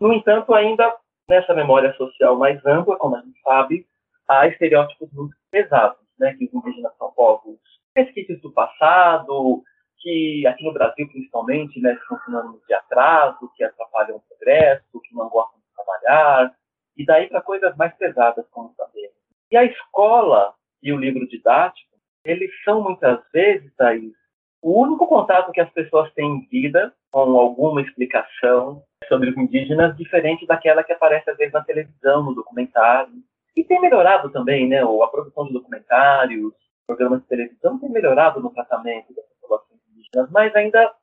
[0.00, 0.94] No entanto, ainda
[1.28, 3.86] nessa memória social mais ampla, como a gente sabe,
[4.28, 7.58] há estereótipos muito pesados, né, que os indígenas são povos
[7.94, 9.62] resquícios do passado,
[9.98, 15.14] que aqui no Brasil, principalmente, né, são sinônimos de atraso, que atrapalham o progresso, que
[15.14, 16.54] não gostam de trabalhar,
[16.96, 19.16] e daí para coisas mais pesadas, como sabemos.
[19.50, 21.92] E a escola e o livro didático,
[22.24, 24.14] eles são muitas vezes, Thaís,
[24.62, 29.96] o único contato que as pessoas têm em vida com alguma explicação sobre os indígenas
[29.96, 33.12] diferente daquela que aparece às vezes na televisão, no documentário.
[33.56, 34.80] E tem melhorado também, né?
[34.80, 36.54] A produção de documentários,
[36.86, 40.94] programas de televisão tem melhorado no tratamento das populações indígenas, mas ainda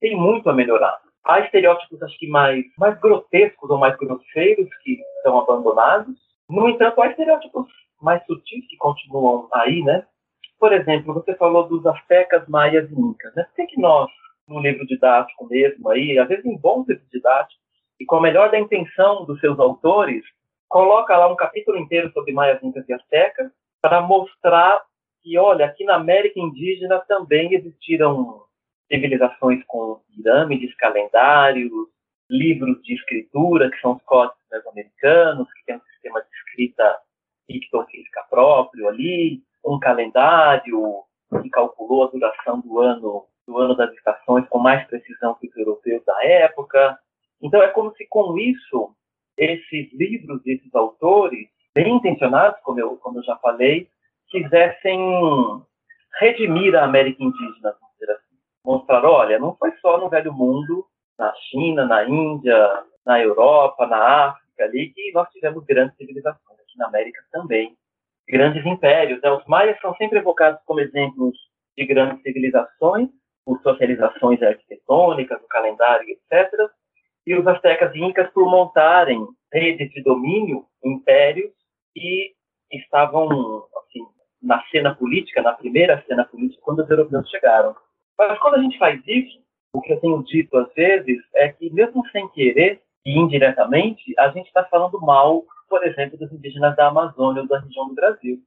[0.00, 1.00] tem muito a melhorar.
[1.24, 6.16] Há estereótipos, acho que mais, mais grotescos ou mais grosseiros que são abandonados.
[6.48, 7.66] No entanto, há estereótipos
[8.00, 10.06] mais sutis que continuam aí, né?
[10.58, 13.34] Por exemplo, você falou dos astecas, maias e incas.
[13.34, 13.44] Né?
[13.44, 14.10] Por que, que nós,
[14.48, 17.64] no livro didático mesmo, aí, às vezes em bons livros didáticos,
[18.00, 20.24] e com a melhor da intenção dos seus autores,
[20.68, 24.82] coloca lá um capítulo inteiro sobre maias, incas e astecas, para mostrar
[25.22, 28.42] que, olha, aqui na América Indígena também existiram
[28.90, 31.72] civilizações com pirâmides, calendários,
[32.30, 34.36] livros de escritura, que são os códigos
[34.68, 36.98] americanos, que tem um sistema de escrita
[37.46, 41.02] pictofísica próprio ali, um calendário
[41.42, 45.56] que calculou a duração do ano do ano das estações com mais precisão que os
[45.56, 46.98] europeus da época.
[47.40, 48.94] Então é como se com isso
[49.36, 53.88] esses livros esses autores bem intencionados, como eu como eu já falei,
[54.28, 54.98] quisessem
[56.18, 58.36] redimir a América indígena, vamos dizer assim.
[58.64, 60.86] Mostrar, olha, não foi só no Velho Mundo,
[61.18, 66.78] na China, na Índia, na Europa, na África ali que nós tivemos grandes civilizações aqui
[66.78, 67.76] na América também
[68.28, 69.20] grandes impérios.
[69.22, 69.30] Né?
[69.30, 71.36] Os maias são sempre evocados como exemplos
[71.76, 73.08] de grandes civilizações,
[73.44, 76.50] por suas realizações arquitetônicas, o calendário, etc.
[77.26, 81.52] E os astecas e incas por montarem redes de domínio, impérios,
[81.94, 82.32] que
[82.72, 83.28] estavam
[83.78, 84.04] assim,
[84.42, 87.74] na cena política, na primeira cena política, quando os europeus chegaram.
[88.18, 89.38] Mas quando a gente faz isso,
[89.72, 94.28] o que eu tenho dito às vezes é que, mesmo sem querer e indiretamente, a
[94.28, 98.40] gente está falando mal por exemplo, dos indígenas da Amazônia ou da região do Brasil,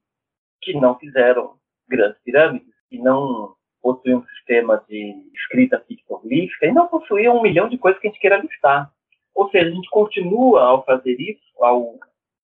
[0.62, 1.56] que não fizeram
[1.88, 7.70] grandes pirâmides, que não possuíam um sistema de escrita pictoglífica e não possuíam um milhão
[7.70, 8.92] de coisas que a gente queira listar.
[9.34, 11.96] Ou seja, a gente continua, ao fazer isso, ao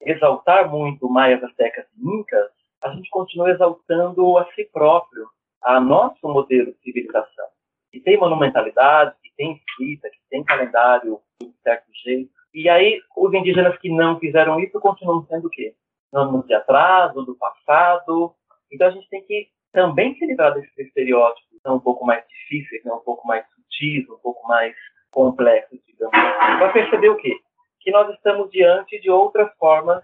[0.01, 2.49] exaltar muito maias, astecas e incas,
[2.83, 5.27] a gente continua exaltando a si próprio,
[5.61, 7.47] a nosso modelo de civilização,
[7.91, 13.77] que tem monumentalidade, tem escrita, que tem calendário de certo jeito, e aí, os indígenas
[13.79, 15.75] que não fizeram isso continuam sendo o quê?
[16.09, 18.33] Sinônimos de atraso, do passado.
[18.71, 22.23] Então, a gente tem que também se livrar desses estereótipos que são um pouco mais
[22.29, 22.93] difíceis, né?
[22.93, 24.73] um pouco mais sutis, um pouco mais
[25.11, 26.57] complexos, digamos assim.
[26.57, 27.37] Para perceber o quê?
[27.81, 30.01] Que nós estamos diante de outras formas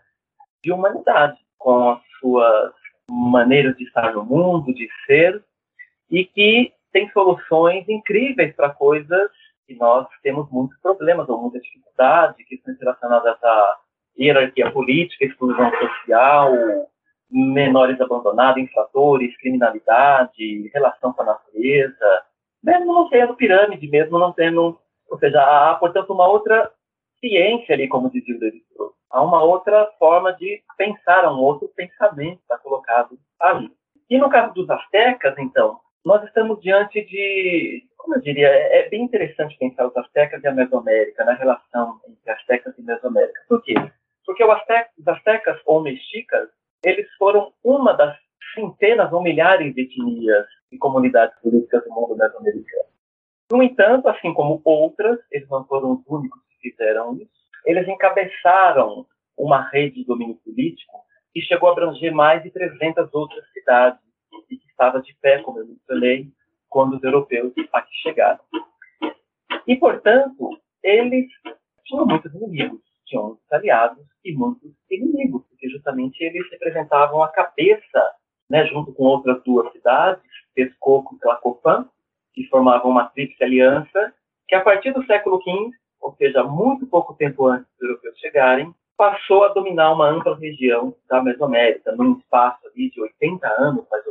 [0.61, 2.73] de humanidade, com as suas
[3.09, 5.41] maneiras de estar no mundo, de ser,
[6.09, 9.29] e que tem soluções incríveis para coisas
[9.67, 13.77] que nós temos muitos problemas ou muita dificuldade, questões relacionadas à
[14.19, 16.53] hierarquia política, exclusão social,
[17.29, 22.23] menores abandonados, infratores, criminalidade, relação com a natureza,
[22.63, 24.77] mesmo não tendo pirâmide, mesmo não tendo,
[25.09, 26.69] ou seja, há, portanto, uma outra
[27.19, 28.63] ciência ali, como dizia o David
[29.09, 33.69] Há uma outra forma de pensar, um outro pensamento está colocado ali.
[34.09, 38.89] E no caso dos astecas, então, nós estamos diante de, como eu diria, é, é
[38.89, 43.41] bem interessante pensar os astecas e a Mesoamérica, na relação entre astecas e Mesoamérica.
[43.47, 43.75] Por quê?
[44.25, 46.49] Porque os astecas ou mexicas,
[46.83, 48.17] eles foram uma das
[48.55, 52.89] centenas ou milhares de etnias e comunidades políticas do mundo mesoamericano.
[53.51, 57.29] No entanto, assim como outras, eles não foram os únicos que fizeram isso,
[57.65, 59.05] eles encabeçaram
[59.37, 60.99] uma rede de domínio político
[61.33, 63.99] que chegou a abranger mais de 300 outras cidades
[64.49, 66.27] e que estava de pé, como eu mencionei,
[66.69, 68.39] quando os europeus aqui chegaram.
[69.67, 70.49] E, portanto,
[70.83, 71.27] eles
[71.85, 78.15] tinham muitos inimigos, tinham muitos aliados e muitos inimigos, porque justamente eles representavam a cabeça,
[78.49, 80.23] né, junto com outras duas cidades,
[80.55, 81.87] Texcoco e Tlacopan,
[82.33, 84.13] que formavam uma tríplice aliança,
[84.47, 88.73] que a partir do século XV, ou seja, muito pouco tempo antes dos europeus chegarem,
[88.97, 94.10] passou a dominar uma ampla região da Mesoamérica, num espaço de 80 anos, mais ou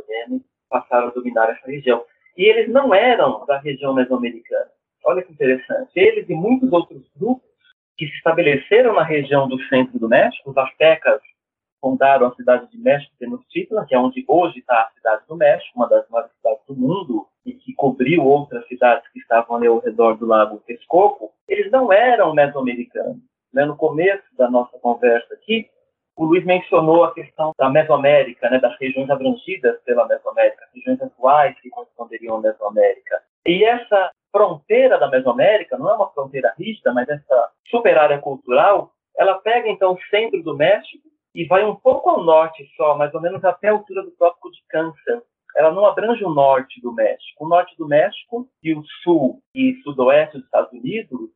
[0.71, 2.03] passaram a dominar essa região.
[2.37, 4.71] E eles não eram da região mesoamericana.
[5.05, 5.91] Olha que interessante.
[5.95, 7.45] Eles e muitos outros grupos
[7.97, 11.21] que se estabeleceram na região do centro do México, os aztecas
[11.81, 15.71] fundaram a cidade de México Tenochtitlan, que é onde hoje está a cidade do México,
[15.75, 19.79] uma das maiores cidades do mundo, e que cobriu outras cidades que estavam ali ao
[19.79, 23.17] redor do lago Texcoco, eles não eram mesoamericanos.
[23.51, 23.65] Né?
[23.65, 25.69] No começo da nossa conversa aqui,
[26.15, 31.59] o Luiz mencionou a questão da Mesoamérica, né, das regiões abrangidas pela Mesoamérica, regiões atuais
[31.59, 33.21] que corresponderiam à Mesoamérica.
[33.45, 38.91] E essa fronteira da Mesoamérica não é uma fronteira rígida, mas essa super área cultural,
[39.17, 43.13] ela pega então o centro do México e vai um pouco ao norte só, mais
[43.13, 45.21] ou menos até a altura do Trópico de Câncer.
[45.55, 47.45] Ela não abrange o norte do México.
[47.45, 51.29] O norte do México e o sul e sudoeste dos Estados Unidos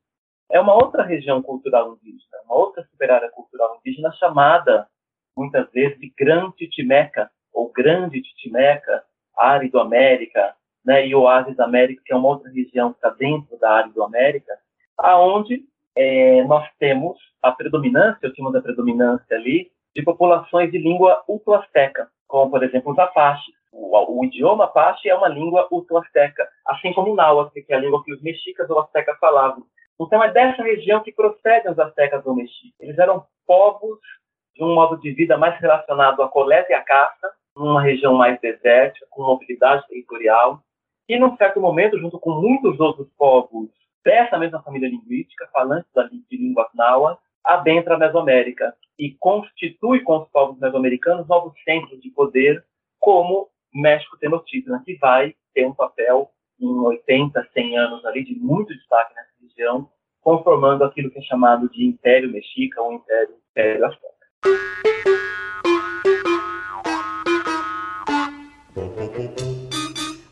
[0.51, 4.87] é uma outra região cultural indígena, uma outra superárea cultural indígena chamada,
[5.35, 9.03] muitas vezes, de Gran Titimeca, ou Grande Titimeca,
[9.37, 10.55] Árido América,
[10.85, 14.53] né, e Oásis América, que é uma outra região que está dentro da Árido América,
[14.97, 15.63] aonde
[15.95, 22.51] é, nós temos a predominância, tínhamos a predominância ali, de populações de língua utoasteca, como,
[22.51, 23.55] por exemplo, os Apaches.
[23.71, 27.79] O, o, idioma Apache é uma língua utoasteca, assim como o Náhuatl, que é a
[27.79, 29.65] língua que os mexicas ou astecas falavam.
[29.99, 32.79] Então é dessa região que procedem os astecas ou mexicas.
[32.79, 33.99] Eles eram povos
[34.55, 38.39] de um modo de vida mais relacionado à coleta e à caça, numa região mais
[38.39, 40.61] desértica, com mobilidade territorial,
[41.07, 43.69] e num certo momento, junto com muitos outros povos
[44.03, 45.89] dessa mesma família linguística, falantes
[46.29, 52.09] de língua náhuatl, adentra a Mesoamérica e constitui com os povos mesoamericanos novos centros de
[52.09, 52.63] poder,
[52.99, 56.29] como México Tenochtitlan, que vai ter um papel
[56.59, 59.89] em 80, 100 anos ali de muito destaque nessa região,
[60.21, 64.15] conformando aquilo que é chamado de Império Mexica ou Império, Império Azteca.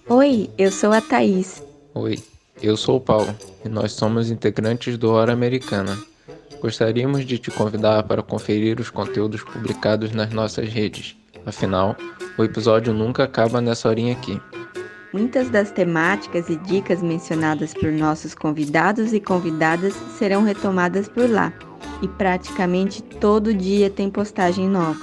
[0.09, 1.63] Oi, eu sou a Thaís.
[1.95, 2.15] Oi,
[2.61, 5.97] eu sou o Paulo e nós somos integrantes do Hora Americana.
[6.61, 11.17] Gostaríamos de te convidar para conferir os conteúdos publicados nas nossas redes.
[11.45, 11.95] Afinal,
[12.37, 14.39] o episódio nunca acaba nessa horinha aqui.
[15.13, 21.53] Muitas das temáticas e dicas mencionadas por nossos convidados e convidadas serão retomadas por lá,
[22.01, 24.99] e praticamente todo dia tem postagem nova.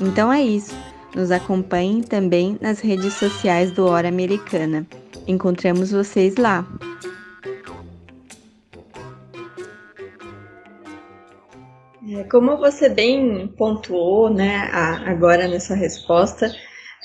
[0.00, 0.72] Então é isso.
[1.16, 4.86] Nos acompanhem também nas redes sociais do Hora Americana.
[5.26, 6.64] Encontramos vocês lá.
[12.08, 14.70] É, como você bem pontuou, né,
[15.04, 16.50] agora nessa resposta,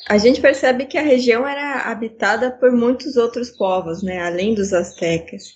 [0.08, 4.72] a gente percebe que a região era habitada por muitos outros povos, né, além dos
[4.72, 5.56] astecas.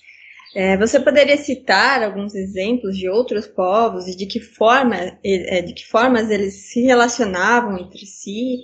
[0.54, 5.72] É, você poderia citar alguns exemplos de outros povos e de que forma, é, de
[5.72, 8.56] que formas eles se relacionavam entre si?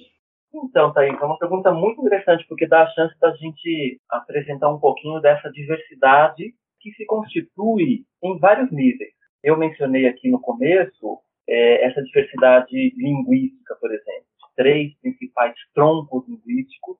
[0.52, 4.80] Então, Thaís, é uma pergunta muito interessante porque dá a chance da gente apresentar um
[4.80, 9.12] pouquinho dessa diversidade que se constitui em vários níveis.
[9.44, 16.96] Eu mencionei aqui no começo é, essa diversidade linguística, por exemplo três principais troncos linguísticos,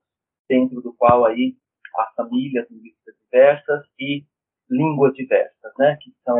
[0.49, 1.57] dentro do qual aí
[1.97, 4.25] há famílias linguísticas diversas e
[4.71, 6.39] línguas diversas, né, que são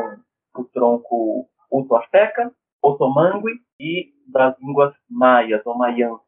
[0.57, 2.53] o tronco uto-azteca,
[2.83, 6.25] otomangui e das línguas maias ou maiances.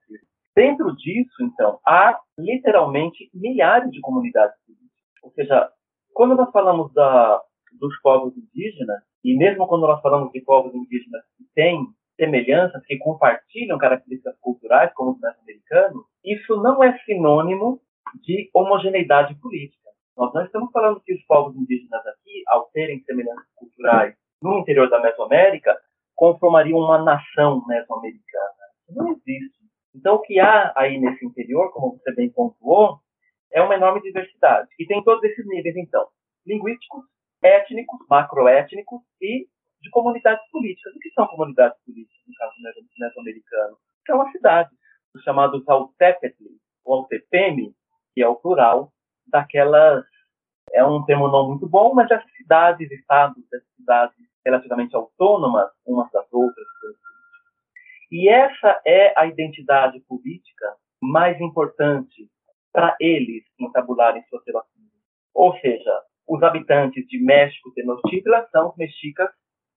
[0.55, 4.88] Dentro disso, então, há literalmente milhares de comunidades políticas.
[5.22, 5.70] Ou seja,
[6.12, 7.40] quando nós falamos da,
[7.79, 11.87] dos povos indígenas, e mesmo quando nós falamos de povos indígenas que têm
[12.18, 17.80] semelhanças, que compartilham características culturais, como os americanos, isso não é sinônimo
[18.22, 19.88] de homogeneidade política.
[20.16, 24.90] Nós não estamos falando que os povos indígenas aqui, ao terem semelhanças culturais no interior
[24.90, 25.78] da Mesoamérica,
[26.16, 28.64] conformariam uma nação mesoamericana.
[28.88, 29.59] Isso não existe.
[29.95, 32.99] Então, o que há aí nesse interior, como você bem pontuou,
[33.53, 34.68] é uma enorme diversidade.
[34.78, 36.07] E tem todos esses níveis, então,
[36.45, 37.05] linguísticos,
[37.42, 39.47] étnicos, macroétnicos e
[39.81, 40.95] de comunidades políticas.
[40.95, 42.55] O que são comunidades políticas, no caso
[42.99, 43.76] mesoamericano?
[44.07, 44.72] São as cidades,
[45.14, 46.45] os chamados Altepetl,
[46.85, 47.74] ou Altepeme,
[48.14, 48.93] que é o plural,
[49.26, 50.05] daquelas.
[50.72, 56.11] É um termo não muito bom, mas essas cidades, estados, essas cidades relativamente autônomas umas
[56.11, 56.66] das outras,
[58.11, 62.31] E essa é a identidade política mais importante
[62.72, 64.89] para eles entabularem suas relações.
[65.35, 69.31] Ou seja, os habitantes de México Tenochtitlan são mexicas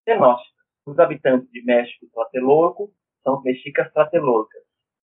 [0.05, 0.65] tenósticas.
[0.85, 2.91] Os habitantes de México Tlatelolco
[3.23, 4.61] são os mexicas tlatelolcas.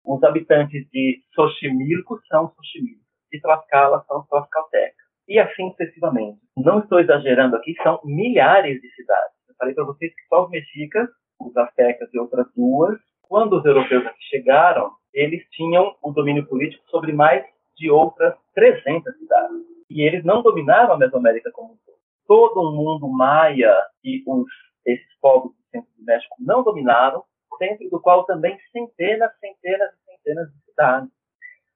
[0.05, 3.05] Os habitantes de Xochimilco são os xochimilcos.
[3.31, 5.05] De Tlaxcala são tlaxcaltecas.
[5.27, 6.39] E assim sucessivamente.
[6.57, 9.35] Não estou exagerando aqui, são milhares de cidades.
[9.47, 11.07] Eu falei para vocês que só os mexicas,
[11.39, 16.83] os aztecas e outras duas, quando os europeus aqui chegaram, eles tinham o domínio político
[16.89, 17.45] sobre mais
[17.77, 19.57] de outras 300 cidades.
[19.89, 21.97] E eles não dominavam a Mesoamérica como um todo.
[22.27, 24.47] Todo o mundo maia e os,
[24.85, 27.23] esses povos do centro do México não dominaram,
[27.59, 31.09] dentro do qual também centenas, centenas e centenas de cidades.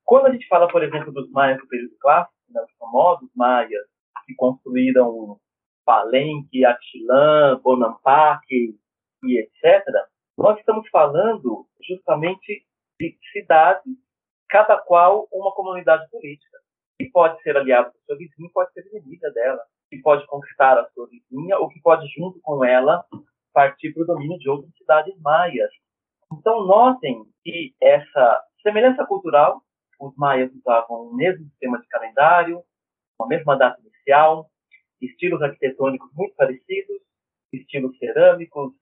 [0.06, 3.86] Quando a gente fala, por exemplo, dos maias do período clássico, né, os famosos maias
[4.26, 5.38] que construíram
[5.86, 9.84] Palenque, Atilã, Bonampak e etc.,
[10.38, 12.66] nós estamos falando justamente
[13.00, 13.94] de cidades,
[14.50, 16.58] cada qual uma comunidade política,
[16.98, 19.62] que pode ser aliada com sua vizinha, pode ser inimiga dela,
[19.96, 23.06] que pode conquistar a sua vizinha ou que pode, junto com ela,
[23.54, 25.70] partir para o domínio de outras cidades maias.
[26.32, 29.62] Então, notem que essa semelhança cultural,
[30.00, 32.64] os maias usavam o mesmo sistema de calendário,
[33.22, 34.50] a mesma data inicial,
[35.02, 36.98] estilos arquitetônicos muito parecidos,
[37.52, 38.74] estilos cerâmicos,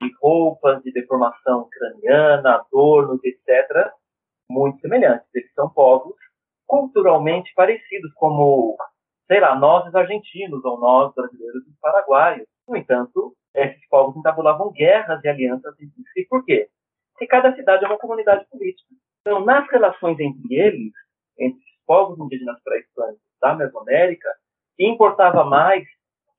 [0.00, 3.90] de roupas, de deformação craniana, adornos, etc.,
[4.48, 5.26] muito semelhantes.
[5.34, 6.14] Eles são povos
[6.66, 8.76] culturalmente parecidos, como,
[9.28, 12.48] sei lá, nós os argentinos ou nós brasileiros e paraguaios.
[12.66, 16.26] No entanto, esses povos entabulavam guerras e alianças entre si.
[16.28, 16.68] Por quê?
[17.12, 18.88] Porque cada cidade é uma comunidade política.
[19.20, 20.92] Então, nas relações entre eles,
[21.38, 24.28] entre os povos indígenas pré-hispânicos da Mesoamérica,
[24.78, 25.86] importava mais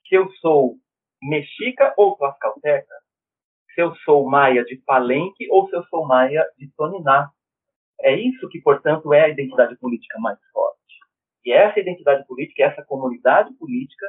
[0.08, 0.76] se eu sou
[1.22, 2.96] mexica ou tlaxcalteca,
[3.76, 7.30] se eu sou maia de Palenque ou se eu sou maia de Toniná.
[8.02, 10.79] É isso que, portanto, é a identidade política mais forte.
[11.46, 14.06] E essa identidade política, essa comunidade política,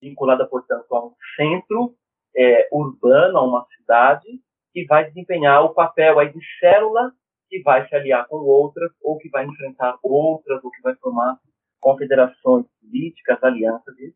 [0.00, 1.94] vinculada, portanto, a um centro
[2.36, 4.26] é, urbano, a uma cidade,
[4.72, 7.12] que vai desempenhar o papel aí de célula
[7.48, 11.38] que vai se aliar com outras, ou que vai enfrentar outras, ou que vai formar
[11.80, 14.14] confederações políticas, alianças, etc.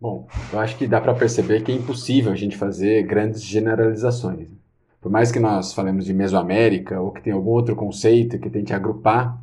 [0.00, 4.48] Bom, eu acho que dá para perceber que é impossível a gente fazer grandes generalizações.
[5.00, 8.72] Por mais que nós falemos de Mesoamérica ou que tem algum outro conceito que tente
[8.72, 9.38] agrupar,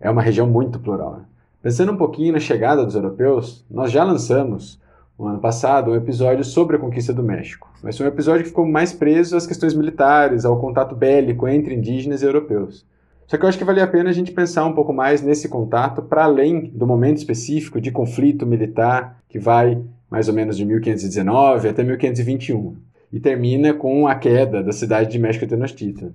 [0.00, 1.24] é uma região muito plural.
[1.64, 4.78] Pensando um pouquinho na chegada dos europeus, nós já lançamos
[5.18, 7.72] no ano passado um episódio sobre a conquista do México.
[7.82, 11.74] Mas foi um episódio que ficou mais preso às questões militares, ao contato bélico entre
[11.74, 12.84] indígenas e europeus.
[13.26, 15.48] Só que eu acho que valia a pena a gente pensar um pouco mais nesse
[15.48, 20.66] contato para além do momento específico de conflito militar que vai mais ou menos de
[20.66, 22.76] 1519 até 1521
[23.10, 26.12] e termina com a queda da cidade de México Tenochtitlan.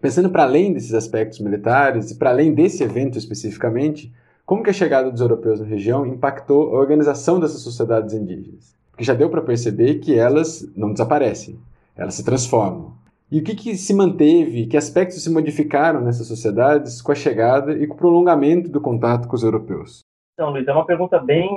[0.00, 4.10] Pensando para além desses aspectos militares e para além desse evento especificamente,
[4.50, 8.76] como que a chegada dos europeus na região impactou a organização dessas sociedades indígenas?
[8.90, 11.56] Porque já deu para perceber que elas não desaparecem,
[11.96, 12.94] elas se transformam.
[13.30, 17.74] E o que, que se manteve, que aspectos se modificaram nessas sociedades com a chegada
[17.74, 20.00] e com o prolongamento do contato com os europeus?
[20.34, 21.48] Então, Luiz, é uma pergunta bem,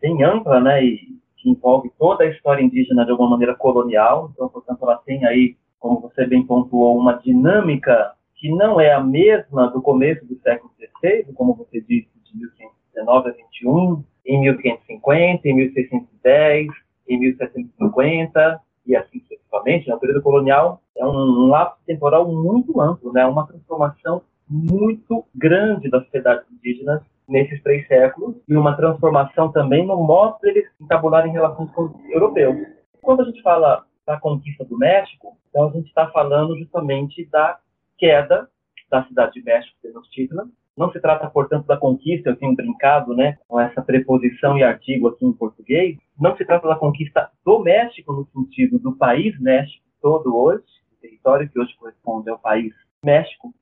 [0.00, 0.98] bem ampla, né, e
[1.36, 4.32] que envolve toda a história indígena de alguma maneira colonial.
[4.34, 9.00] Então, portanto, ela tem aí, como você bem pontuou, uma dinâmica que não é a
[9.00, 15.48] mesma do começo do século XVI, como você disse, de 1519 a 21, em 1550,
[15.48, 16.68] em 1610,
[17.08, 19.88] em 1750 e assim sucessivamente.
[19.88, 23.24] No período colonial é um, lapso temporal muito amplo, né?
[23.26, 29.96] uma transformação muito grande das sociedades indígenas nesses três séculos e uma transformação também no
[29.96, 32.66] modo deles entabularem relações com os europeus.
[33.00, 37.58] Quando a gente fala da conquista do México, então a gente está falando justamente da
[37.96, 38.48] queda
[38.90, 40.50] da cidade de México, Tenochtitlan.
[40.76, 45.08] Não se trata, portanto, da conquista, eu tenho brincado né, com essa preposição e artigo
[45.08, 49.84] aqui em português, não se trata da conquista do México no sentido do país México
[50.00, 53.52] todo hoje, o território que hoje corresponde ao país México,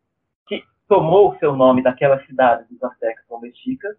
[0.89, 3.97] tomou o seu nome daquela cidade dos aztecas ou mexicas,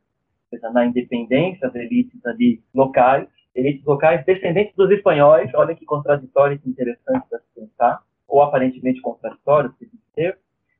[0.51, 6.59] seja, na independência das elites ali locais, elites locais descendentes dos espanhóis, olha que contraditório
[6.63, 10.37] e interessante para se pensar, ou aparentemente contraditório, se dizer,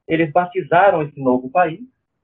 [0.07, 1.81] eles batizaram esse novo país,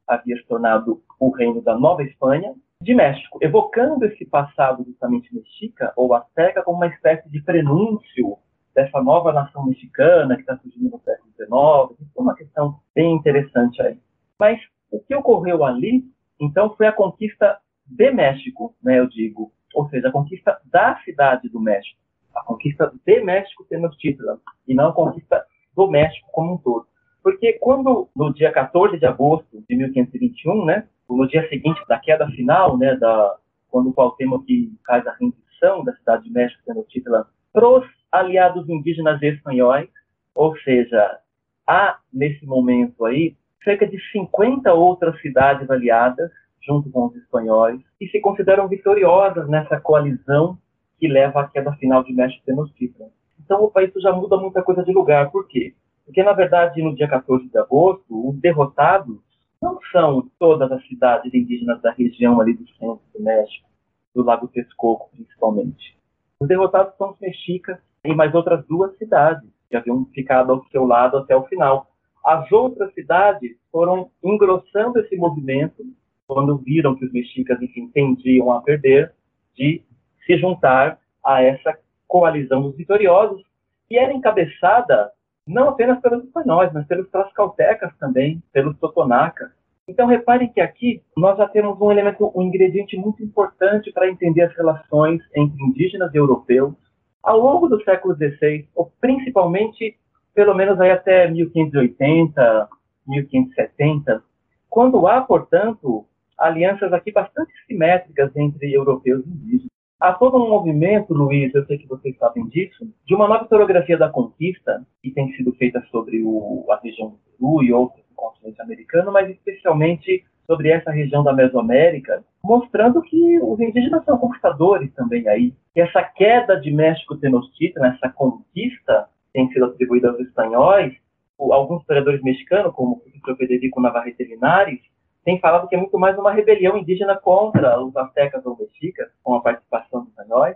[0.08, 5.91] havia se tornado o reino da Nova Espanha, de México, evocando esse passado justamente mexica
[5.95, 8.38] ou azteca como uma espécie de prenúncio
[8.76, 12.10] dessa nova nação mexicana que está surgindo no século XIX.
[12.16, 13.99] É uma questão bem interessante aí.
[14.39, 16.05] Mas o que ocorreu ali,
[16.39, 21.49] então, foi a conquista de México, né, eu digo, ou seja, a conquista da cidade
[21.49, 21.99] do México,
[22.36, 24.38] a conquista de México Tenochtitlan,
[24.68, 25.43] e não a conquista
[25.76, 26.86] do México como um todo.
[27.24, 32.28] Porque quando, no dia 14 de agosto de 1521, né, no dia seguinte da queda
[32.28, 33.36] final, né, da,
[33.70, 34.45] quando o Cuauhtémoc
[34.86, 39.89] faz a rendição da cidade de México, Tenochtitlan, para os aliados indígenas espanhóis,
[40.34, 41.20] ou seja,
[41.65, 48.07] há nesse momento aí cerca de 50 outras cidades aliadas junto com os espanhóis que
[48.07, 50.57] se consideram vitoriosas nessa coalizão
[50.99, 53.07] que leva à queda final de México Tenochtitlan.
[53.43, 55.32] Então o país já muda muita coisa de lugar.
[55.32, 55.74] Por quê?
[56.08, 59.20] Porque, na verdade, no dia 14 de agosto, os derrotados
[59.62, 63.68] não são todas as cidades indígenas da região ali do centro do México,
[64.16, 65.97] do Lago Texcoco, principalmente.
[66.39, 70.86] Os derrotados são os mexicas e mais outras duas cidades que haviam ficado ao seu
[70.86, 71.88] lado até o final.
[72.26, 75.84] As outras cidades foram engrossando esse movimento
[76.26, 79.14] quando viram que os mexicas, enfim, tendiam a perder,
[79.55, 79.84] de
[80.26, 81.78] se juntar a essa
[82.08, 83.43] coalizão dos vitoriosos,
[83.89, 85.12] que era encabeçada
[85.48, 89.50] não apenas pelos espanhóis, mas pelos trascaltecas também, pelos totonacas.
[89.88, 94.41] Então, reparem que aqui nós já temos um elemento, um ingrediente muito importante para entender
[94.41, 96.76] as relações entre indígenas e europeus
[97.24, 99.98] ao longo do século XVI, ou principalmente,
[100.34, 102.68] pelo menos aí até 1580,
[103.08, 104.24] 1570,
[104.70, 106.06] quando há, portanto,
[106.38, 109.76] alianças aqui bastante simétricas entre europeus e indígenas.
[110.00, 113.98] Há todo um movimento, Luiz, eu sei que vocês sabem disso, de uma nova historiografia
[113.98, 118.16] da conquista, que tem sido feita sobre o, a região do Peru e outros do
[118.16, 124.93] continente americano, mas especialmente sobre essa região da Mesoamérica, mostrando que os indígenas são conquistadores
[124.93, 125.52] também aí.
[125.74, 130.93] Que essa queda de México Tenochtitlan, essa conquista, tem sido atribuída aos espanhóis,
[131.39, 134.80] alguns historiadores mexicanos, como o professor Federico Navarrete Linares,
[135.28, 139.36] tem falado que é muito mais uma rebelião indígena contra os aztecas ou mexicas, com
[139.36, 140.55] a participação dos espanhóis,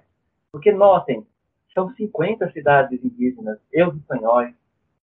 [0.49, 1.27] porque notem,
[1.73, 4.55] são 50 cidades indígenas e os espanhóis.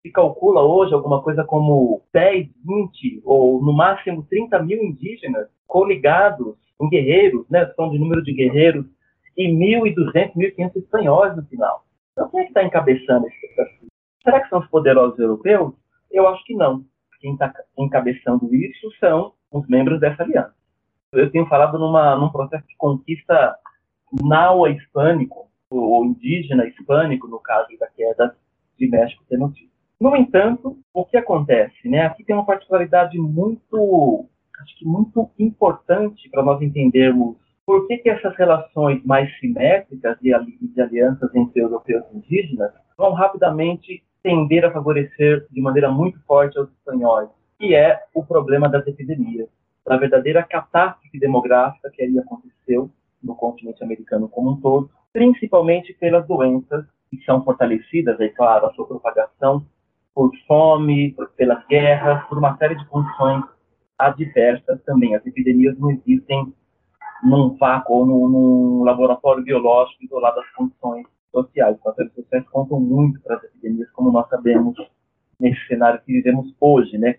[0.04, 6.56] Se calcula hoje alguma coisa como 10, 20 ou no máximo 30 mil indígenas coligados
[6.80, 7.66] em guerreiros, né?
[7.76, 8.86] São de número de guerreiros
[9.36, 11.84] e 1.200, 1.500 espanhóis no final.
[12.12, 13.80] Então quem é que está encabeçando esse processo?
[14.24, 15.74] Será que são os poderosos europeus?
[16.12, 16.86] Eu acho que não.
[17.20, 20.54] Quem está encabeçando isso são os membros dessa aliança.
[21.12, 23.56] Eu tenho falado numa, num processo de conquista
[24.22, 28.36] naua hispânico, ou indígena hispânico, no caso da queda
[28.78, 29.70] de México Tenochtitlan.
[30.00, 31.88] No entanto, o que acontece?
[31.88, 32.06] Né?
[32.06, 34.28] Aqui tem uma particularidade muito,
[34.62, 40.32] acho que muito importante para nós entendermos por que, que essas relações mais simétricas de,
[40.62, 46.58] de alianças entre europeus e indígenas vão rapidamente tender a favorecer de maneira muito forte
[46.58, 47.30] aos espanhóis
[47.60, 49.48] que é o problema das epidemias,
[49.86, 52.90] da verdadeira catástrofe demográfica que ali aconteceu
[53.24, 58.74] no continente americano como um todo, principalmente pelas doenças que são fortalecidas, é claro, a
[58.74, 59.66] sua propagação
[60.14, 63.44] por fome, pelas guerras, por uma série de condições
[63.98, 65.16] adversas também.
[65.16, 66.54] As epidemias não existem
[67.24, 71.76] num vácuo ou num, num laboratório biológico isolado das condições sociais.
[71.76, 74.76] Os fatores sociais contam muito para as epidemias, como nós sabemos
[75.40, 77.18] nesse cenário que vivemos hoje, né?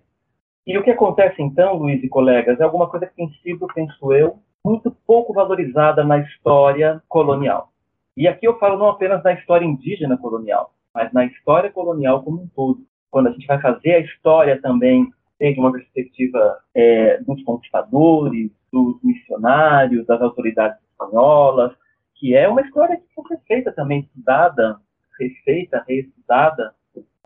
[0.67, 4.13] E o que acontece então, Luiz e colegas, é alguma coisa que tem sido, penso
[4.13, 7.71] eu, muito pouco valorizada na história colonial.
[8.17, 12.43] E aqui eu falo não apenas da história indígena colonial, mas na história colonial como
[12.43, 12.81] um todo.
[13.11, 15.09] Quando a gente vai fazer a história também
[15.39, 21.73] desde uma perspectiva é, dos conquistadores, dos missionários, das autoridades espanholas,
[22.17, 24.79] que é uma história que foi feita também, estudada,
[25.21, 26.75] refeita, reestudada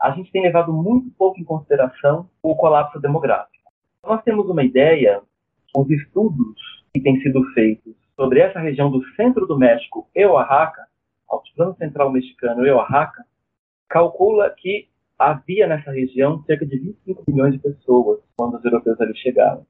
[0.00, 3.70] a gente tem levado muito pouco em consideração o colapso demográfico.
[4.04, 5.20] Nós temos uma ideia,
[5.76, 6.58] os estudos
[6.94, 10.86] que têm sido feitos sobre essa região do centro do México e Oaxaca,
[11.28, 13.24] altiplano central mexicano e Oaxaca,
[13.88, 19.14] calcula que havia nessa região cerca de 25 milhões de pessoas quando os europeus ali
[19.18, 19.66] chegaram.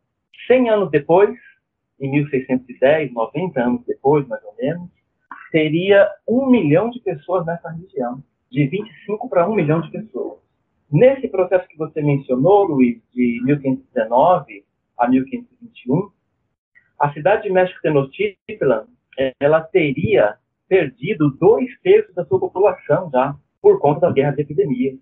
[0.46, 1.36] 100 anos depois,
[1.98, 4.88] em 1610, 90 anos depois, mais ou menos,
[5.51, 10.40] teria um milhão de pessoas nessa região de 25 para 1 milhão de pessoas.
[10.90, 14.64] Nesse processo que você mencionou, Luiz, de 1519
[14.98, 16.11] a 1521,
[16.98, 18.86] a cidade de México Tenochtitlan,
[19.38, 20.36] ela teria
[20.68, 24.98] perdido dois terços da sua população já, por conta das guerras e epidemias.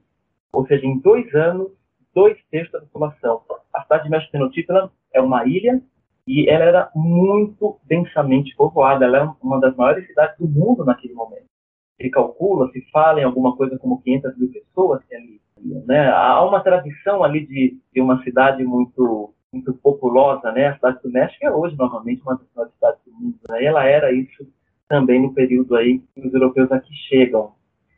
[0.53, 1.73] Ou seja, em dois anos,
[2.15, 3.43] dois terços da população.
[3.73, 5.81] A cidade de México Tenochtitlan é uma ilha
[6.27, 9.05] e ela era muito densamente povoada.
[9.05, 11.48] Ela é uma das maiores cidades do mundo naquele momento
[12.01, 15.41] se calcula, se fala em alguma coisa como 500 mil pessoas que ali.
[15.87, 16.09] Né?
[16.11, 20.67] Há uma tradição ali de, de uma cidade muito muito populosa, né?
[20.67, 23.39] A cidade do México é hoje novamente uma das maiores cidades do mundo.
[23.49, 23.65] Né?
[23.65, 24.47] Ela era isso
[24.87, 27.53] também no período aí que os europeus aqui chegam.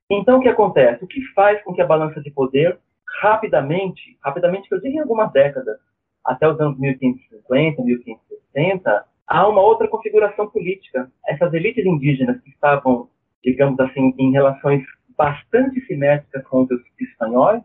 [0.08, 1.04] Então, o que acontece?
[1.04, 2.78] O que faz com que a balança de poder
[3.20, 5.78] rapidamente, rapidamente que eu digo em algumas décadas,
[6.24, 11.10] até os anos 1550, 1560, há uma outra configuração política.
[11.26, 13.08] Essas elites indígenas que estavam,
[13.44, 14.84] digamos assim, em relações
[15.16, 17.62] bastante simétricas com os espanhóis,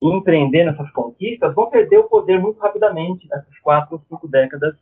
[0.00, 4.76] empreendendo essas conquistas, vão perder o poder muito rapidamente nessas quatro ou cinco décadas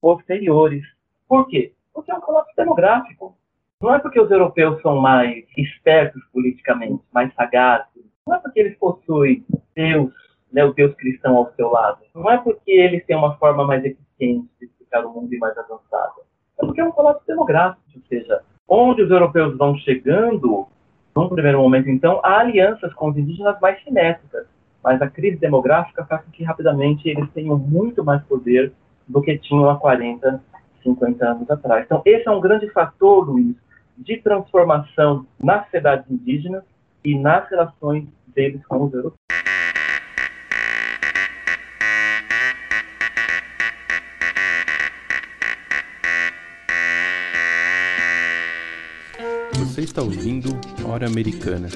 [0.00, 0.84] posteriores.
[1.28, 1.72] Por quê?
[1.92, 3.36] Porque é um colapso demográfico.
[3.80, 8.04] Não é porque os europeus são mais espertos politicamente, mais sagazes.
[8.26, 9.44] Não é porque eles possuem
[9.74, 10.12] Deus,
[10.52, 12.00] né, o Deus cristão ao seu lado.
[12.14, 15.56] Não é porque eles têm uma forma mais eficiente de explicar o mundo e mais
[15.56, 16.20] avançada.
[16.58, 17.82] É porque é um colapso demográfico.
[17.96, 20.68] Ou seja, onde os europeus vão chegando,
[21.14, 24.46] num primeiro momento, então, há alianças com os indígenas mais simétricas.
[24.82, 28.72] Mas a crise demográfica faz com que rapidamente eles tenham muito mais poder
[29.08, 30.40] do que tinham há 40,
[30.84, 31.84] 50 anos atrás.
[31.84, 33.56] Então, esse é um grande fator, Luiz,
[33.98, 36.62] de transformação nas sociedades indígenas
[37.04, 39.39] e nas relações deles com os europeus.
[49.70, 50.48] Você está ouvindo
[50.84, 51.68] Hora Americana.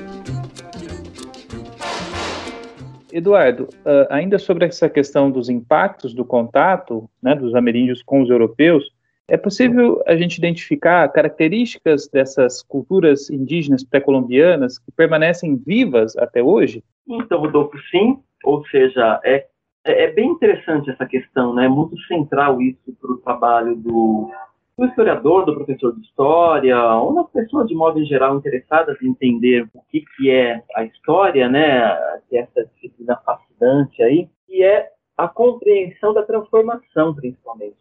[3.12, 8.28] Eduardo, uh, ainda sobre essa questão dos impactos do contato né, dos ameríndios com os
[8.28, 8.82] europeus,
[9.28, 16.82] é possível a gente identificar características dessas culturas indígenas pré-colombianas que permanecem vivas até hoje?
[17.08, 18.18] Então, Rodolfo, sim.
[18.42, 19.46] Ou seja, é,
[19.84, 21.66] é bem interessante essa questão, né?
[21.66, 24.32] É muito central isso para o trabalho do,
[24.76, 29.68] do historiador, do professor de história, ou das pessoas de modo geral interessadas em entender
[29.72, 31.94] o que, que é a história, né,
[32.28, 37.76] que é essa disciplina fascinante aí, que é a compreensão da transformação, principalmente.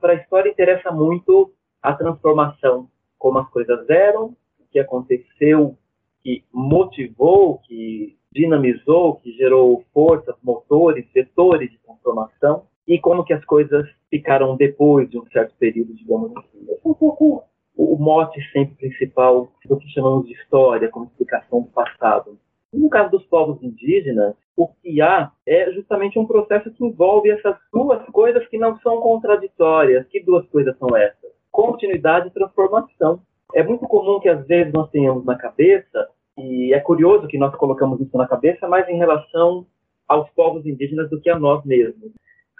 [0.00, 1.52] Para a história interessa muito
[1.82, 5.76] a transformação, como as coisas eram, o que aconteceu,
[6.22, 13.44] que motivou, que dinamizou, que gerou forças, motores, vetores de transformação, e como que as
[13.44, 16.66] coisas ficaram depois de um certo período, digamos assim.
[16.68, 17.44] é um pouco
[17.76, 22.38] o mote sempre principal do que chamamos de história, como explicação do passado.
[22.72, 27.56] No caso dos povos indígenas, o que há é justamente um processo que envolve essas
[27.72, 30.06] duas coisas que não são contraditórias.
[30.08, 31.30] Que duas coisas são essas?
[31.50, 33.20] Continuidade e transformação.
[33.54, 36.08] É muito comum que às vezes nós tenhamos na cabeça,
[36.38, 39.66] e é curioso que nós colocamos isso na cabeça, mais em relação
[40.08, 42.12] aos povos indígenas do que a nós mesmos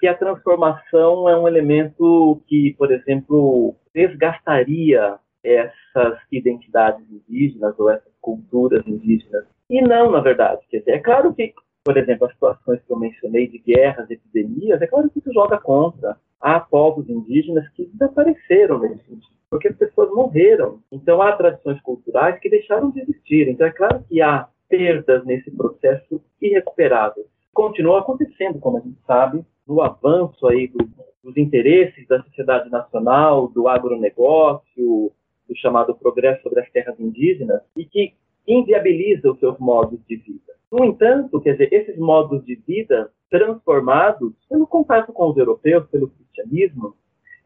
[0.02, 8.12] que a transformação é um elemento que, por exemplo, desgastaria essas identidades indígenas ou essas
[8.20, 9.44] culturas indígenas.
[9.70, 10.60] E não, na verdade.
[10.68, 14.82] Quer dizer, é claro que, por exemplo, as situações que eu mencionei de guerras, epidemias,
[14.82, 16.16] é claro que isso joga contra.
[16.40, 20.80] Há povos indígenas que desapareceram nesse sentido, porque as pessoas morreram.
[20.90, 23.46] Então, há tradições culturais que deixaram de existir.
[23.48, 27.28] Então, é claro que há perdas nesse processo irrecuperáveis.
[27.54, 30.88] Continua acontecendo, como a gente sabe, no avanço aí do,
[31.22, 35.12] dos interesses da sociedade nacional, do agronegócio,
[35.48, 38.14] do chamado progresso sobre as terras indígenas, e que
[38.46, 40.52] inviabiliza os seus modos de vida.
[40.70, 46.08] No entanto, quer dizer, esses modos de vida transformados pelo contato com os europeus, pelo
[46.08, 46.94] cristianismo,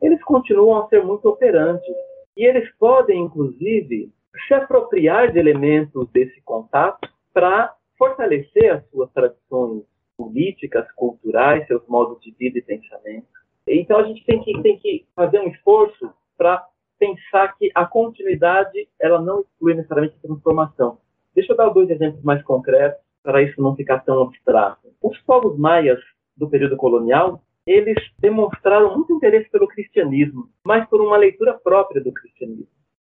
[0.01, 1.95] eles continuam a ser muito operantes.
[2.37, 4.11] E eles podem, inclusive,
[4.47, 9.83] se apropriar de elementos desse contato para fortalecer as suas tradições
[10.17, 13.27] políticas, culturais, seus modos de vida e pensamento.
[13.67, 16.67] Então a gente tem que, tem que fazer um esforço para
[16.99, 20.99] pensar que a continuidade ela não exclui necessariamente a transformação.
[21.35, 24.89] Deixa eu dar dois exemplos mais concretos para isso não ficar tão abstrato.
[25.03, 25.99] Os povos maias
[26.37, 32.13] do período colonial, eles demonstraram muito interesse pelo cristianismo, mas por uma leitura própria do
[32.13, 32.69] cristianismo,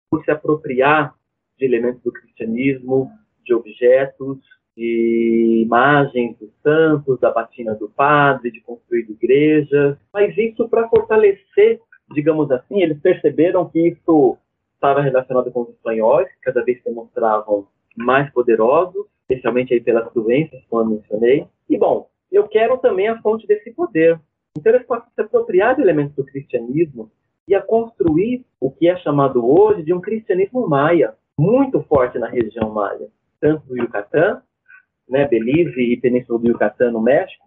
[0.09, 1.13] por se apropriar
[1.57, 3.11] de elementos do cristianismo,
[3.45, 4.39] de objetos,
[4.79, 11.81] de imagens dos santos, da batina do padre, de construir igrejas, mas isso para fortalecer,
[12.13, 14.37] digamos assim, eles perceberam que isso
[14.73, 17.67] estava relacionado com os espanhóis, que cada vez se mostravam
[17.97, 21.45] mais poderosos, especialmente aí pelas doenças, como eu mencionei.
[21.69, 24.17] E, bom, eu quero também a fonte desse poder.
[24.57, 27.11] Então, eles a se apropriar de elementos do cristianismo
[27.45, 32.27] e a construir o que é chamado hoje de um cristianismo maia, muito forte na
[32.27, 33.09] região maia,
[33.41, 34.41] tanto do Yucatán
[35.09, 37.45] né, Belize e Península do Yucatán, no México,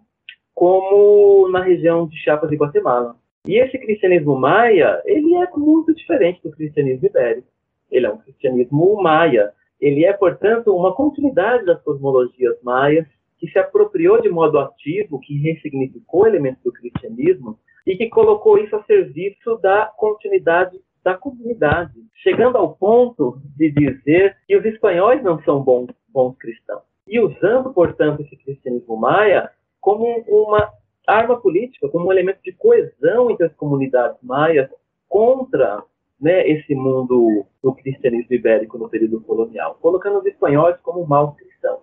[0.53, 3.15] como na região de Chiapas e Guatemala.
[3.47, 7.47] E esse cristianismo maia, ele é muito diferente do cristianismo ibérico.
[7.91, 9.51] Ele é um cristianismo maia.
[9.81, 13.05] Ele é, portanto, uma continuidade das cosmologias maias
[13.37, 18.75] que se apropriou de modo ativo, que ressignificou elementos do cristianismo e que colocou isso
[18.75, 25.43] a serviço da continuidade da comunidade, chegando ao ponto de dizer que os espanhóis não
[25.43, 30.71] são bons, bons cristãos e usando, portanto, esse cristianismo maia como uma
[31.05, 34.69] arma política, como um elemento de coesão entre as comunidades maias
[35.09, 35.83] contra
[36.19, 41.81] né, esse mundo do cristianismo ibérico no período colonial, colocando os espanhóis como maus cristãos.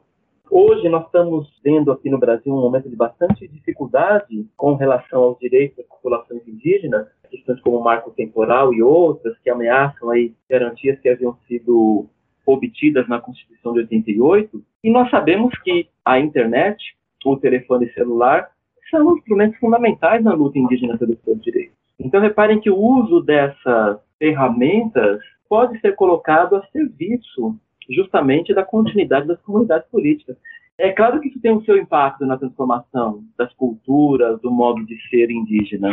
[0.50, 5.38] Hoje nós estamos vendo aqui no Brasil um momento de bastante dificuldade com relação aos
[5.38, 10.98] direitos das populações indígenas, questões como o marco temporal e outras que ameaçam aí garantias
[10.98, 12.08] que haviam sido
[12.44, 14.60] obtidas na Constituição de 88.
[14.82, 16.82] E nós sabemos que a internet,
[17.24, 18.50] o telefone celular,
[18.90, 21.76] são instrumentos fundamentais na luta indígena pelos seus direitos.
[21.98, 27.56] Então, reparem que o uso dessas ferramentas pode ser colocado a serviço
[27.90, 30.36] justamente da continuidade das comunidades políticas.
[30.78, 34.96] É claro que isso tem o seu impacto na transformação das culturas, do modo de
[35.08, 35.90] ser indígena,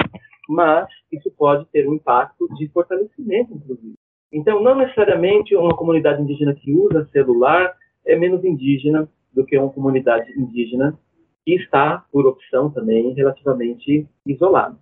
[0.47, 3.95] mas isso pode ter um impacto de fortalecimento, inclusive.
[4.31, 7.73] Então, não necessariamente uma comunidade indígena que usa celular
[8.07, 10.97] é menos indígena do que uma comunidade indígena
[11.45, 14.77] que está, por opção também, relativamente isolada.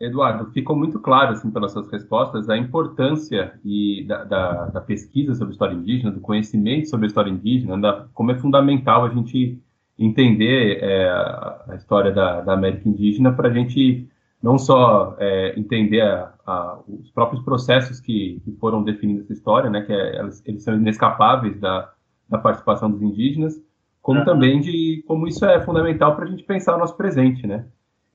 [0.00, 5.34] Eduardo, ficou muito claro, assim, pelas suas respostas, a importância e da, da, da, pesquisa
[5.34, 9.58] sobre história indígena, do conhecimento sobre história indígena, da, como é fundamental a gente
[9.98, 14.08] entender é, a história da, da, América Indígena para a gente
[14.42, 19.70] não só é, entender a, a, os próprios processos que, que, foram definindo essa história,
[19.70, 21.90] né, que é, eles, eles, são inescapáveis da,
[22.28, 23.60] da participação dos indígenas,
[24.00, 24.24] como uhum.
[24.24, 27.66] também de como isso é fundamental para a gente pensar o nosso presente, né?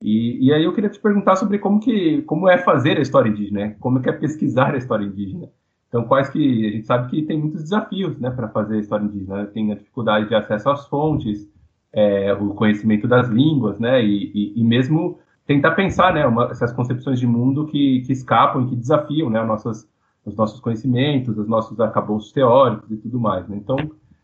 [0.01, 3.29] E, e, aí eu queria te perguntar sobre como que como é fazer a história
[3.29, 3.75] indígena, né?
[3.81, 5.49] como é é pesquisar a história indígena.
[5.89, 9.03] Então, quais que a gente sabe que tem muitos desafios, né, para fazer a história
[9.03, 9.37] indígena.
[9.37, 9.45] Né?
[9.47, 11.49] Tem a dificuldade de acesso às fontes,
[11.91, 16.71] é, o conhecimento das línguas, né, e, e, e mesmo tentar pensar, né, uma, essas
[16.71, 19.89] concepções de mundo que, que escapam e que desafiam, né, nossas,
[20.29, 23.47] os nossos conhecimentos, os nossos arcabouços teóricos e tudo mais.
[23.47, 23.57] Né?
[23.57, 23.77] Então,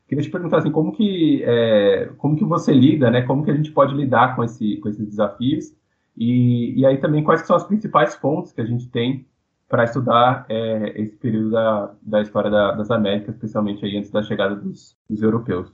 [0.08, 3.24] queria te perguntar assim, como que é, como que você lida, né?
[3.24, 5.76] Como que a gente pode lidar com esse com esses desafios
[6.18, 9.26] e, e aí também quais são as principais fontes que a gente tem
[9.68, 14.22] para estudar é, esse período da, da história da, das Américas, especialmente aí antes da
[14.22, 15.74] chegada dos, dos europeus.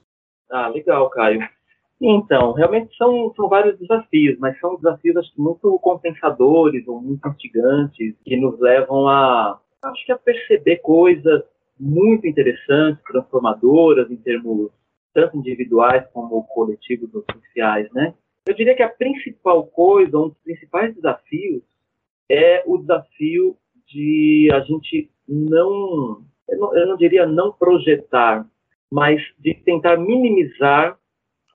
[0.50, 1.42] Ah, legal, Caio.
[2.02, 8.16] Então, realmente são, são vários desafios, mas são desafios acho muito compensadores ou muito instigantes
[8.26, 11.44] que nos levam a acho que a perceber coisas
[11.80, 14.72] muito interessantes, transformadoras em termos
[15.14, 18.14] tanto individuais como coletivos ou sociais, né?
[18.48, 21.64] Eu diria que a principal coisa, um dos principais desafios
[22.30, 23.58] é o desafio
[23.88, 28.48] de a gente não, eu não, eu não diria não projetar,
[28.92, 30.98] mas de tentar minimizar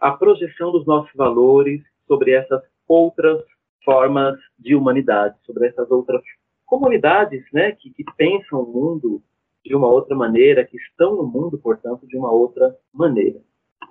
[0.00, 3.42] a projeção dos nossos valores sobre essas outras
[3.84, 6.22] formas de humanidade, sobre essas outras
[6.66, 9.22] comunidades, né, que, que pensam o mundo
[9.64, 13.40] de uma outra maneira, que estão no mundo, portanto, de uma outra maneira.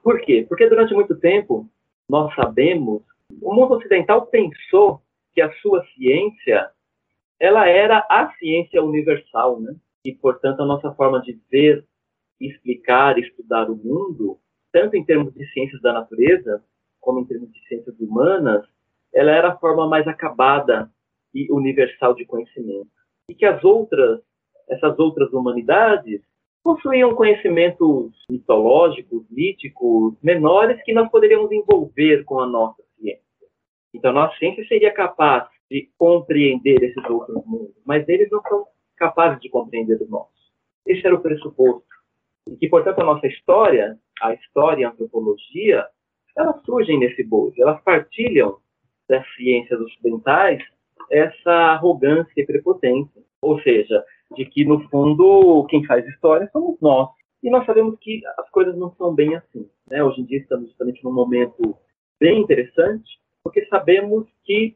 [0.03, 0.45] Por quê?
[0.47, 1.69] Porque durante muito tempo
[2.07, 3.01] nós sabemos,
[3.41, 5.01] o mundo ocidental pensou
[5.33, 6.69] que a sua ciência
[7.39, 9.75] ela era a ciência universal, né?
[10.05, 11.83] E portanto a nossa forma de ver,
[12.39, 14.39] explicar, estudar o mundo,
[14.71, 16.63] tanto em termos de ciências da natureza
[17.01, 18.65] como em termos de ciências humanas,
[19.13, 20.89] ela era a forma mais acabada
[21.35, 22.87] e universal de conhecimento.
[23.29, 24.21] E que as outras
[24.67, 26.21] essas outras humanidades
[26.63, 33.21] possuíam conhecimentos mitológicos, míticos, menores que nós poderíamos envolver com a nossa ciência.
[33.93, 38.65] Então, nossa ciência seria capaz de compreender esses outros mundos, mas eles não são
[38.97, 40.33] capazes de compreender os nossos.
[40.85, 41.85] Esse era o pressuposto.
[42.47, 45.85] E que, portanto, a nossa história, a história e a antropologia,
[46.35, 48.57] elas surgem nesse bojo, elas partilham
[49.07, 50.63] das ciências ocidentais
[51.11, 53.21] essa arrogância e prepotência.
[53.41, 54.03] Ou seja,
[54.35, 57.09] de que, no fundo, quem faz história somos nós.
[57.43, 59.69] E nós sabemos que as coisas não são bem assim.
[59.87, 60.03] Né?
[60.03, 61.77] Hoje em dia estamos justamente num momento
[62.19, 64.75] bem interessante, porque sabemos que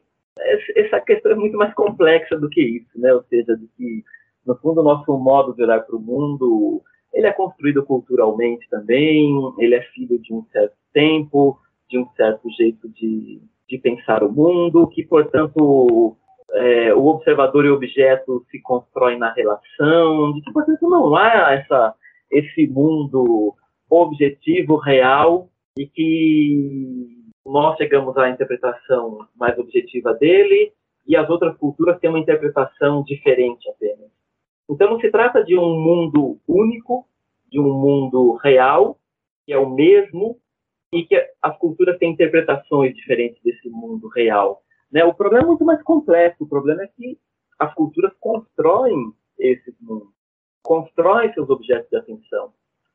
[0.76, 3.12] essa questão é muito mais complexa do que isso, né?
[3.12, 4.04] Ou seja, de que,
[4.46, 9.32] no fundo, o nosso modo de olhar para o mundo, ele é construído culturalmente também,
[9.58, 11.58] ele é filho de um certo tempo,
[11.88, 16.16] de um certo jeito de, de pensar o mundo, que, portanto,
[16.52, 21.52] é, o observador e o objeto se constroem na relação, de que, portanto, não há
[21.54, 21.94] essa,
[22.30, 23.54] esse mundo
[23.88, 25.48] objetivo, real,
[25.78, 27.08] e que
[27.46, 30.72] nós chegamos à interpretação mais objetiva dele
[31.06, 34.10] e as outras culturas têm uma interpretação diferente apenas.
[34.68, 37.06] Então, não se trata de um mundo único,
[37.50, 38.98] de um mundo real,
[39.46, 40.36] que é o mesmo,
[40.92, 44.62] e que as culturas têm interpretações diferentes desse mundo real.
[44.90, 45.04] Né?
[45.04, 46.44] O problema é muito mais complexo.
[46.44, 47.18] O problema é que
[47.58, 50.12] as culturas constroem esses mundos,
[50.62, 52.52] constroem seus objetos de atenção,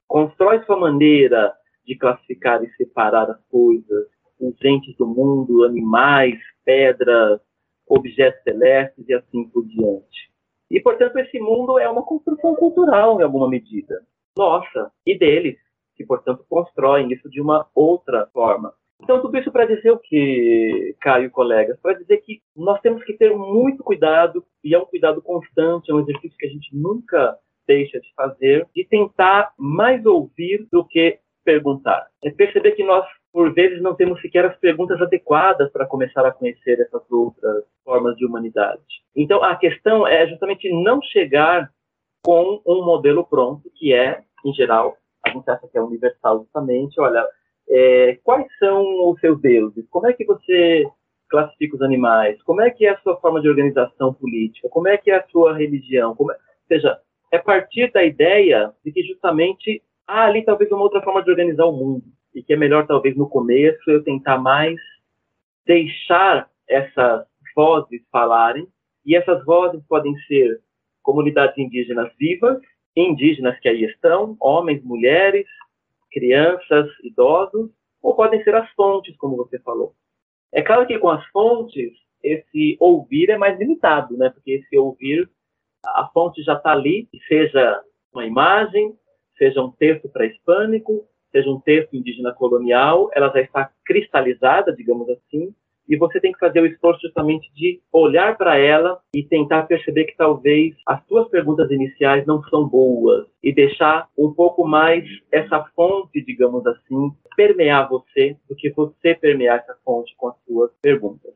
[0.07, 1.53] constroem sua maneira
[1.85, 4.07] de classificar e separar as coisas,
[4.39, 7.39] os entes do mundo, animais, pedras,
[7.87, 10.31] objetos celestes e assim por diante.
[10.69, 14.01] E, portanto, esse mundo é uma construção cultural, em alguma medida,
[14.35, 15.57] nossa e deles,
[15.95, 18.73] que, portanto, constroem isso de uma outra forma.
[19.01, 21.79] Então, tudo isso para dizer o que, Caio e colegas?
[21.81, 25.93] Para dizer que nós temos que ter muito cuidado, e é um cuidado constante, é
[25.93, 27.37] um exercício que a gente nunca
[27.67, 32.07] deixa de fazer, de tentar mais ouvir do que perguntar.
[32.23, 36.31] É perceber que nós, por vezes, não temos sequer as perguntas adequadas para começar a
[36.31, 38.81] conhecer essas outras formas de humanidade.
[39.15, 41.69] Então, a questão é justamente não chegar
[42.23, 46.99] com um modelo pronto, que é, em geral, a gente acha que é universal justamente,
[46.99, 47.25] olha,
[47.69, 49.85] é, quais são os seus deuses?
[49.89, 50.85] Como é que você
[51.29, 52.41] classifica os animais?
[52.43, 54.69] Como é que é a sua forma de organização política?
[54.69, 56.11] Como é que é a sua religião?
[56.11, 56.23] É...
[56.23, 56.29] Ou
[56.67, 56.99] seja,
[57.31, 61.65] é partir da ideia de que justamente há ali talvez uma outra forma de organizar
[61.65, 62.03] o mundo
[62.33, 64.79] e que é melhor talvez no começo eu tentar mais
[65.65, 68.67] deixar essas vozes falarem
[69.05, 70.61] e essas vozes podem ser
[71.01, 72.59] comunidades indígenas vivas,
[72.95, 75.47] indígenas que aí estão, homens, mulheres,
[76.11, 77.69] crianças, idosos,
[78.01, 79.93] ou podem ser as fontes, como você falou.
[80.51, 81.91] É claro que com as fontes,
[82.23, 84.29] esse ouvir é mais limitado, né?
[84.29, 85.29] Porque esse ouvir,
[85.85, 87.83] a fonte já está ali, seja
[88.13, 88.97] uma imagem,
[89.37, 95.53] seja um texto pré-hispânico, seja um texto indígena colonial, ela já está cristalizada, digamos assim,
[95.87, 100.05] e você tem que fazer o esforço justamente de olhar para ela e tentar perceber
[100.05, 105.63] que talvez as suas perguntas iniciais não são boas e deixar um pouco mais essa
[105.75, 111.33] fonte, digamos assim, permear você do que você permear essa fonte com as suas perguntas.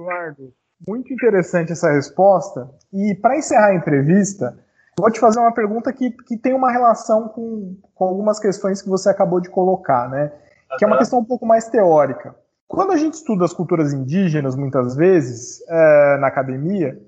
[0.00, 0.52] Eduardo,
[0.86, 2.68] muito interessante essa resposta.
[2.92, 4.58] E para encerrar a entrevista,
[4.98, 8.88] vou te fazer uma pergunta que, que tem uma relação com, com algumas questões que
[8.88, 10.32] você acabou de colocar, né?
[10.78, 12.34] Que é uma questão um pouco mais teórica.
[12.68, 16.98] Quando a gente estuda as culturas indígenas, muitas vezes, é, na academia,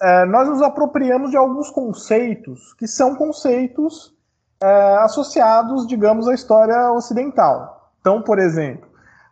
[0.00, 4.14] é, nós nos apropriamos de alguns conceitos que são conceitos
[4.62, 7.92] é, associados, digamos, à história ocidental.
[8.00, 8.88] Então, por exemplo,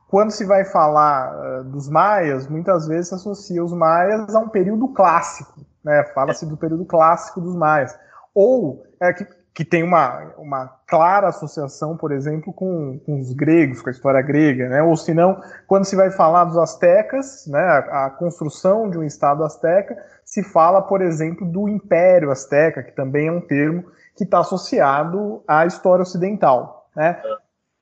[0.09, 4.89] quando se vai falar dos maias, muitas vezes se associa os maias a um período
[4.89, 6.05] clássico, né?
[6.15, 7.97] Fala-se do período clássico dos maias.
[8.35, 13.83] Ou é, que que tem uma, uma clara associação, por exemplo, com, com os gregos,
[13.83, 14.83] com a história grega, né?
[14.83, 17.61] ou se não, quando se vai falar dos astecas, né?
[17.61, 22.93] a, a construção de um estado asteca, se fala, por exemplo, do Império Azteca, que
[22.93, 23.85] também é um termo
[24.17, 26.89] que está associado à história ocidental.
[26.95, 27.21] Né?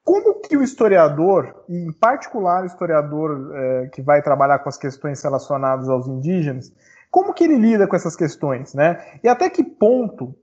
[0.02, 4.78] Como que o historiador, e em particular o historiador é, que vai trabalhar com as
[4.78, 6.72] questões relacionadas aos indígenas,
[7.10, 9.18] como que ele lida com essas questões, né?
[9.22, 10.34] E até que ponto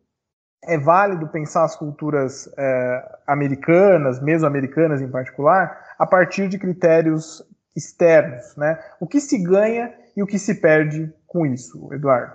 [0.64, 7.44] é válido pensar as culturas é, americanas, mesoamericanas em particular, a partir de critérios
[7.76, 8.80] externos, né?
[9.00, 12.34] O que se ganha e o que se perde com isso, Eduardo?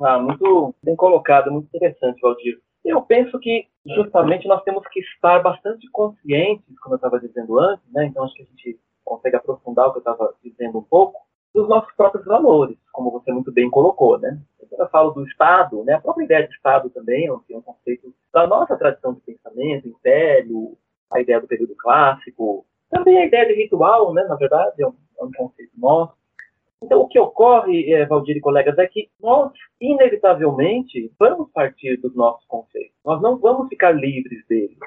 [0.00, 2.58] Ah, muito bem colocado, muito interessante, Valdir.
[2.84, 7.84] Eu penso que justamente nós temos que estar bastante conscientes, como eu estava dizendo antes,
[7.92, 8.06] né?
[8.06, 11.20] Então acho que a gente consegue aprofundar o que eu estava dizendo um pouco,
[11.54, 14.40] dos nossos próprios valores, como você muito bem colocou, né?
[14.72, 18.10] Quando eu falo do Estado, né, a própria ideia de Estado também é um conceito
[18.32, 20.78] da nossa tradição de pensamento, império,
[21.12, 24.94] a ideia do período clássico, também a ideia de ritual, né, na verdade, é um,
[25.20, 26.14] é um conceito nosso.
[26.82, 32.14] Então, o que ocorre, é, Valdir e colegas, é que nós, inevitavelmente, vamos partir dos
[32.16, 32.96] nossos conceitos.
[33.04, 34.78] Nós não vamos ficar livres deles.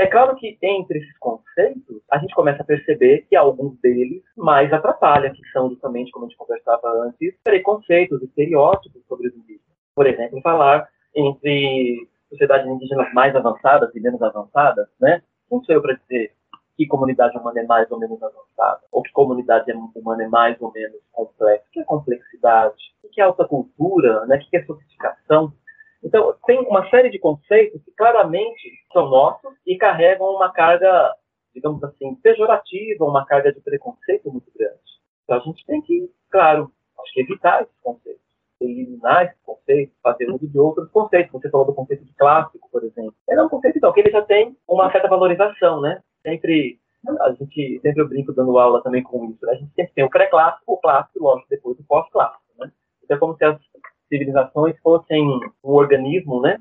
[0.00, 4.72] É claro que entre esses conceitos, a gente começa a perceber que alguns deles mais
[4.72, 9.76] atrapalham, que são justamente, como a gente conversava antes, preconceitos, estereótipos sobre os indígenas.
[9.94, 15.22] Por exemplo, falar entre sociedades indígenas mais avançadas e menos avançadas, né?
[15.50, 16.32] Não sei eu para dizer
[16.78, 20.72] que comunidade humana é mais ou menos avançada, ou que comunidade humana é mais ou
[20.72, 21.62] menos complexa.
[21.68, 22.94] O que é complexidade?
[23.04, 24.24] O que é alta cultura?
[24.24, 24.36] Né?
[24.36, 25.52] O que é sofisticação?
[26.02, 31.14] Então, tem uma série de conceitos que claramente são nossos e carregam uma carga,
[31.54, 34.80] digamos assim, pejorativa, uma carga de preconceito muito grande.
[35.24, 38.22] Então, a gente tem que, claro, acho que evitar esses conceitos,
[38.60, 41.32] eliminar esses conceitos, fazer uso de outros conceitos.
[41.32, 43.14] Você falou do conceito de clássico, por exemplo.
[43.28, 46.02] Ele é um conceito, então, que ele já tem uma certa valorização, né?
[46.22, 46.78] Sempre
[47.20, 49.44] a gente sempre eu brinco dando aula também com isso.
[49.46, 49.52] Né?
[49.52, 52.42] A gente sempre tem o pré-clássico, o clássico lógico, depois o pós-clássico.
[52.58, 52.70] Né?
[53.02, 53.58] Então, é como se as
[54.10, 55.24] civilizações fossem
[55.64, 56.60] um organismo né,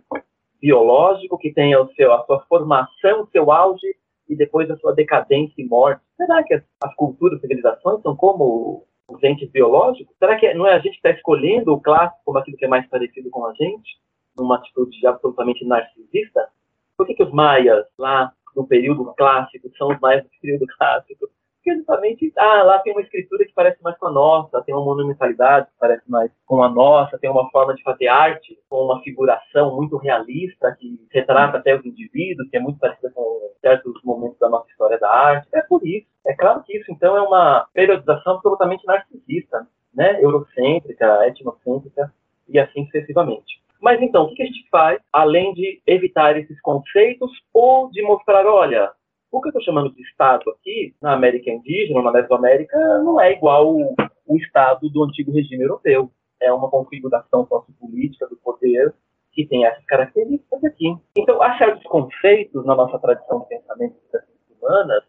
[0.62, 3.88] biológico que tenha o seu, a sua formação, o seu auge
[4.30, 6.02] e depois a sua decadência e morte.
[6.16, 10.16] Será que as, as culturas, civilizações são como os entes biológicos?
[10.20, 12.70] Será que não é a gente que está escolhendo o clássico como aquilo que é
[12.70, 13.98] mais parecido com a gente?
[14.38, 16.48] Numa atitude absolutamente narcisista?
[16.96, 21.28] Por que, que os maias, lá do período clássico são os mais do período clássico?
[21.62, 24.84] Porque justamente, ah, lá tem uma escritura que parece mais com a nossa, tem uma
[24.84, 29.02] monumentalidade que parece mais com a nossa, tem uma forma de fazer arte com uma
[29.02, 34.40] figuração muito realista que retrata até os indivíduos, que é muito parecida com certos momentos
[34.40, 35.50] da nossa história da arte.
[35.54, 36.08] É por isso.
[36.26, 40.24] É claro que isso, então, é uma periodização absolutamente narcisista, né?
[40.24, 42.14] eurocêntrica, etnocêntrica
[42.48, 43.62] e assim sucessivamente.
[43.82, 48.46] Mas então, o que a gente faz, além de evitar esses conceitos ou de mostrar,
[48.46, 48.92] olha,
[49.32, 53.32] o que eu estou chamando de Estado aqui, na América Indígena, na Mesoamérica, não é
[53.34, 53.96] igual o,
[54.28, 56.12] o Estado do antigo regime europeu.
[56.42, 58.94] É uma configuração sociopolítica do poder
[59.32, 60.96] que tem essas características aqui.
[61.18, 65.04] Então, há certos conceitos na nossa tradição de pensamento das humanas,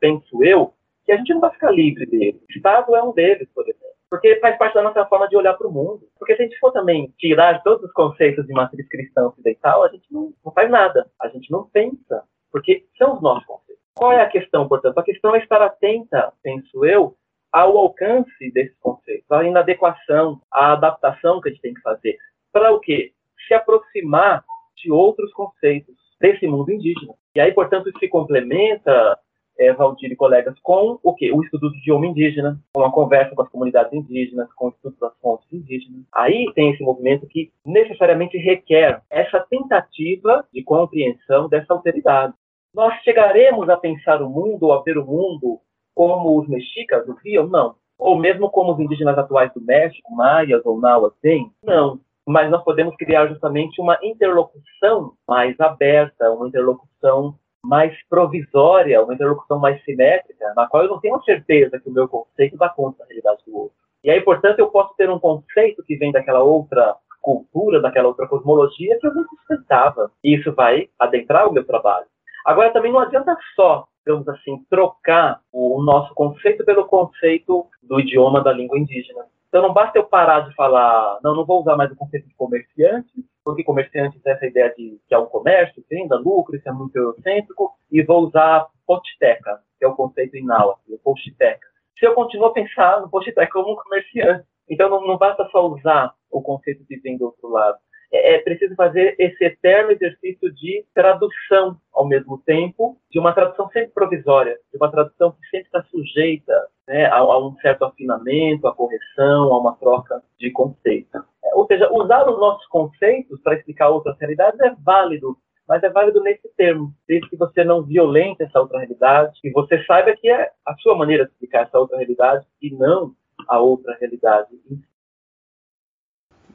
[0.00, 0.72] penso eu,
[1.04, 2.40] que a gente não vai ficar livre deles.
[2.42, 3.80] O Estado é um deles, por exemplo.
[4.08, 6.02] Porque faz parte da nossa forma de olhar para o mundo.
[6.18, 9.88] Porque se a gente for também tirar todos os conceitos de matriz cristã ocidental, a
[9.88, 11.08] gente não, não faz nada.
[11.20, 12.24] A gente não pensa.
[12.50, 13.59] Porque são os nossos.
[14.00, 14.96] Qual é a questão, portanto?
[14.96, 17.14] A questão é estar atenta, penso eu,
[17.52, 22.16] ao alcance desses conceitos, à inadequação, à adaptação que a gente tem que fazer.
[22.50, 23.12] Para o quê?
[23.46, 24.42] Se aproximar
[24.78, 27.12] de outros conceitos desse mundo indígena.
[27.34, 29.18] E aí, portanto, isso se complementa
[29.58, 31.30] é, Valdir e colegas, com o quê?
[31.30, 34.96] O estudo do idioma indígena, com a conversa com as comunidades indígenas, com o estudo
[34.98, 36.06] das fontes indígenas.
[36.14, 42.32] Aí tem esse movimento que necessariamente requer essa tentativa de compreensão dessa alteridade.
[42.74, 45.60] Nós chegaremos a pensar o mundo, ou a ver o mundo
[45.94, 47.46] como os mexicas o viam?
[47.46, 47.74] Não.
[47.98, 51.50] Ou mesmo como os indígenas atuais do México, maias ou nauas, têm?
[51.62, 52.00] Não
[52.30, 59.58] mas nós podemos criar justamente uma interlocução mais aberta, uma interlocução mais provisória, uma interlocução
[59.58, 63.06] mais simétrica, na qual eu não tenho certeza que o meu conceito dá conta da
[63.06, 63.76] realidade do outro.
[64.02, 68.26] E aí, portanto, eu posso ter um conceito que vem daquela outra cultura, daquela outra
[68.28, 70.10] cosmologia que eu não sustentava.
[70.24, 72.06] E isso vai adentrar o meu trabalho.
[72.44, 78.42] Agora, também não adianta só, digamos assim, trocar o nosso conceito pelo conceito do idioma
[78.42, 79.24] da língua indígena.
[79.48, 82.34] Então não basta eu parar de falar, não, não vou usar mais o conceito de
[82.34, 83.10] comerciante,
[83.44, 86.72] porque comerciante tem essa ideia de que é um comércio, que ainda lucro, isso é
[86.72, 91.66] muito eurocêntrico, e vou usar posteca, que é o conceito em Naua, o posteca.
[91.98, 95.66] Se eu continuo a pensar no posteca como um comerciante, então não, não basta só
[95.66, 97.78] usar o conceito que vem do outro lado
[98.12, 103.68] é, é preciso fazer esse eterno exercício de tradução ao mesmo tempo, de uma tradução
[103.70, 106.52] sempre provisória, de uma tradução que sempre está sujeita
[106.88, 111.22] né, a, a, um certo afinamento, a correção, a uma troca de conceitos.
[111.44, 115.36] É, ou seja, usar os nossos conceitos para explicar outras realidades é válido,
[115.68, 119.82] mas é válido nesse termo, desde que você não violente essa outra realidade, e você
[119.84, 123.12] saiba que é a sua maneira de explicar essa outra realidade e não
[123.48, 124.48] a outra realidade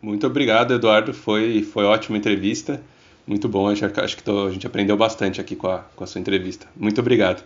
[0.05, 1.13] muito obrigado, Eduardo.
[1.13, 2.79] Foi, foi ótima entrevista.
[3.25, 3.67] Muito bom.
[3.67, 6.67] Acho, acho que tô, a gente aprendeu bastante aqui com a, com a sua entrevista.
[6.77, 7.43] Muito obrigado.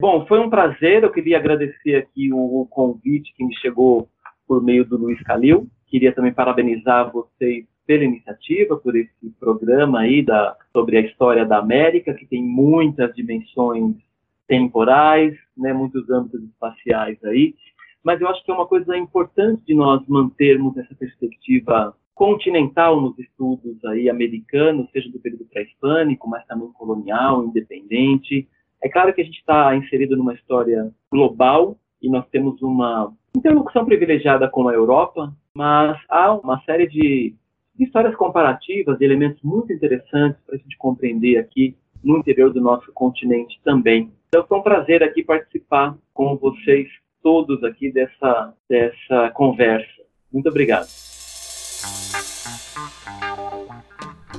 [0.00, 1.04] Bom, foi um prazer.
[1.04, 4.08] Eu queria agradecer aqui o, o convite que me chegou
[4.46, 5.68] por meio do Luiz Calil.
[5.86, 11.58] Queria também parabenizar vocês pela iniciativa, por esse programa aí da, sobre a história da
[11.58, 13.94] América, que tem muitas dimensões
[14.48, 17.54] temporais, né, muitos âmbitos espaciais aí
[18.02, 23.18] mas eu acho que é uma coisa importante de nós mantermos essa perspectiva continental nos
[23.18, 28.48] estudos aí americanos, seja do período pré-hispânico, mas também colonial, independente.
[28.82, 33.84] É claro que a gente está inserido numa história global e nós temos uma interlocução
[33.84, 37.34] privilegiada com a Europa, mas há uma série de,
[37.78, 42.92] histórias comparativas, de elementos muito interessantes para a gente compreender aqui no interior do nosso
[42.92, 44.10] continente também.
[44.28, 46.88] Então foi um prazer aqui participar com vocês
[47.22, 50.02] todos aqui dessa, dessa conversa.
[50.32, 50.88] Muito obrigado.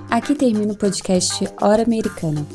[0.09, 2.45] Aqui termina o podcast Hora Americana.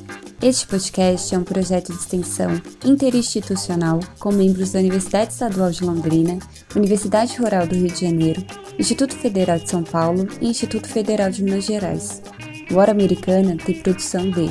[0.40, 2.50] Este podcast é um projeto de extensão
[2.84, 6.38] interinstitucional com membros da Universidade Estadual de Londrina,
[6.76, 8.40] Universidade Rural do Rio de Janeiro,
[8.78, 12.22] Instituto Federal de São Paulo e Instituto Federal de Minas Gerais.
[12.70, 14.48] O Hora Americana tem produção de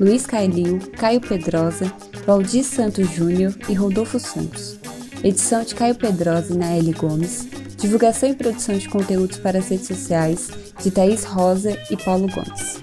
[0.00, 1.86] Luiz Cailil, Caio Pedrosa,
[2.26, 4.77] Valdir Santos Júnior e Rodolfo Santos.
[5.22, 7.48] Edição de Caio Pedrosa e Naeli Gomes.
[7.76, 10.48] Divulgação e produção de conteúdos para as redes sociais
[10.80, 12.82] de Thaís Rosa e Paulo Gomes.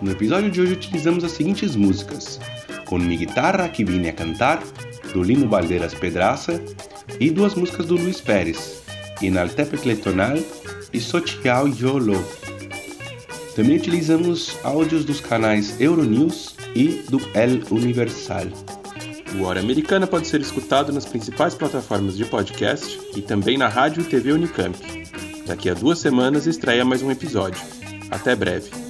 [0.00, 2.38] No episódio de hoje utilizamos as seguintes músicas:
[2.86, 4.62] Com Mi Guitarra que Vine a Cantar,
[5.12, 6.62] do Lino Baldeiras Pedraça,
[7.18, 8.80] e duas músicas do Luiz Pérez,
[9.20, 10.38] Inaltepetl Tonal
[10.92, 12.24] e Sochiao Yolo.
[13.56, 18.77] Também utilizamos áudios dos canais Euronews e do El Universal.
[19.36, 24.02] O Hora Americana pode ser escutado nas principais plataformas de podcast e também na rádio
[24.02, 24.76] e TV Unicamp.
[25.46, 27.60] Daqui a duas semanas estreia mais um episódio.
[28.10, 28.87] Até breve.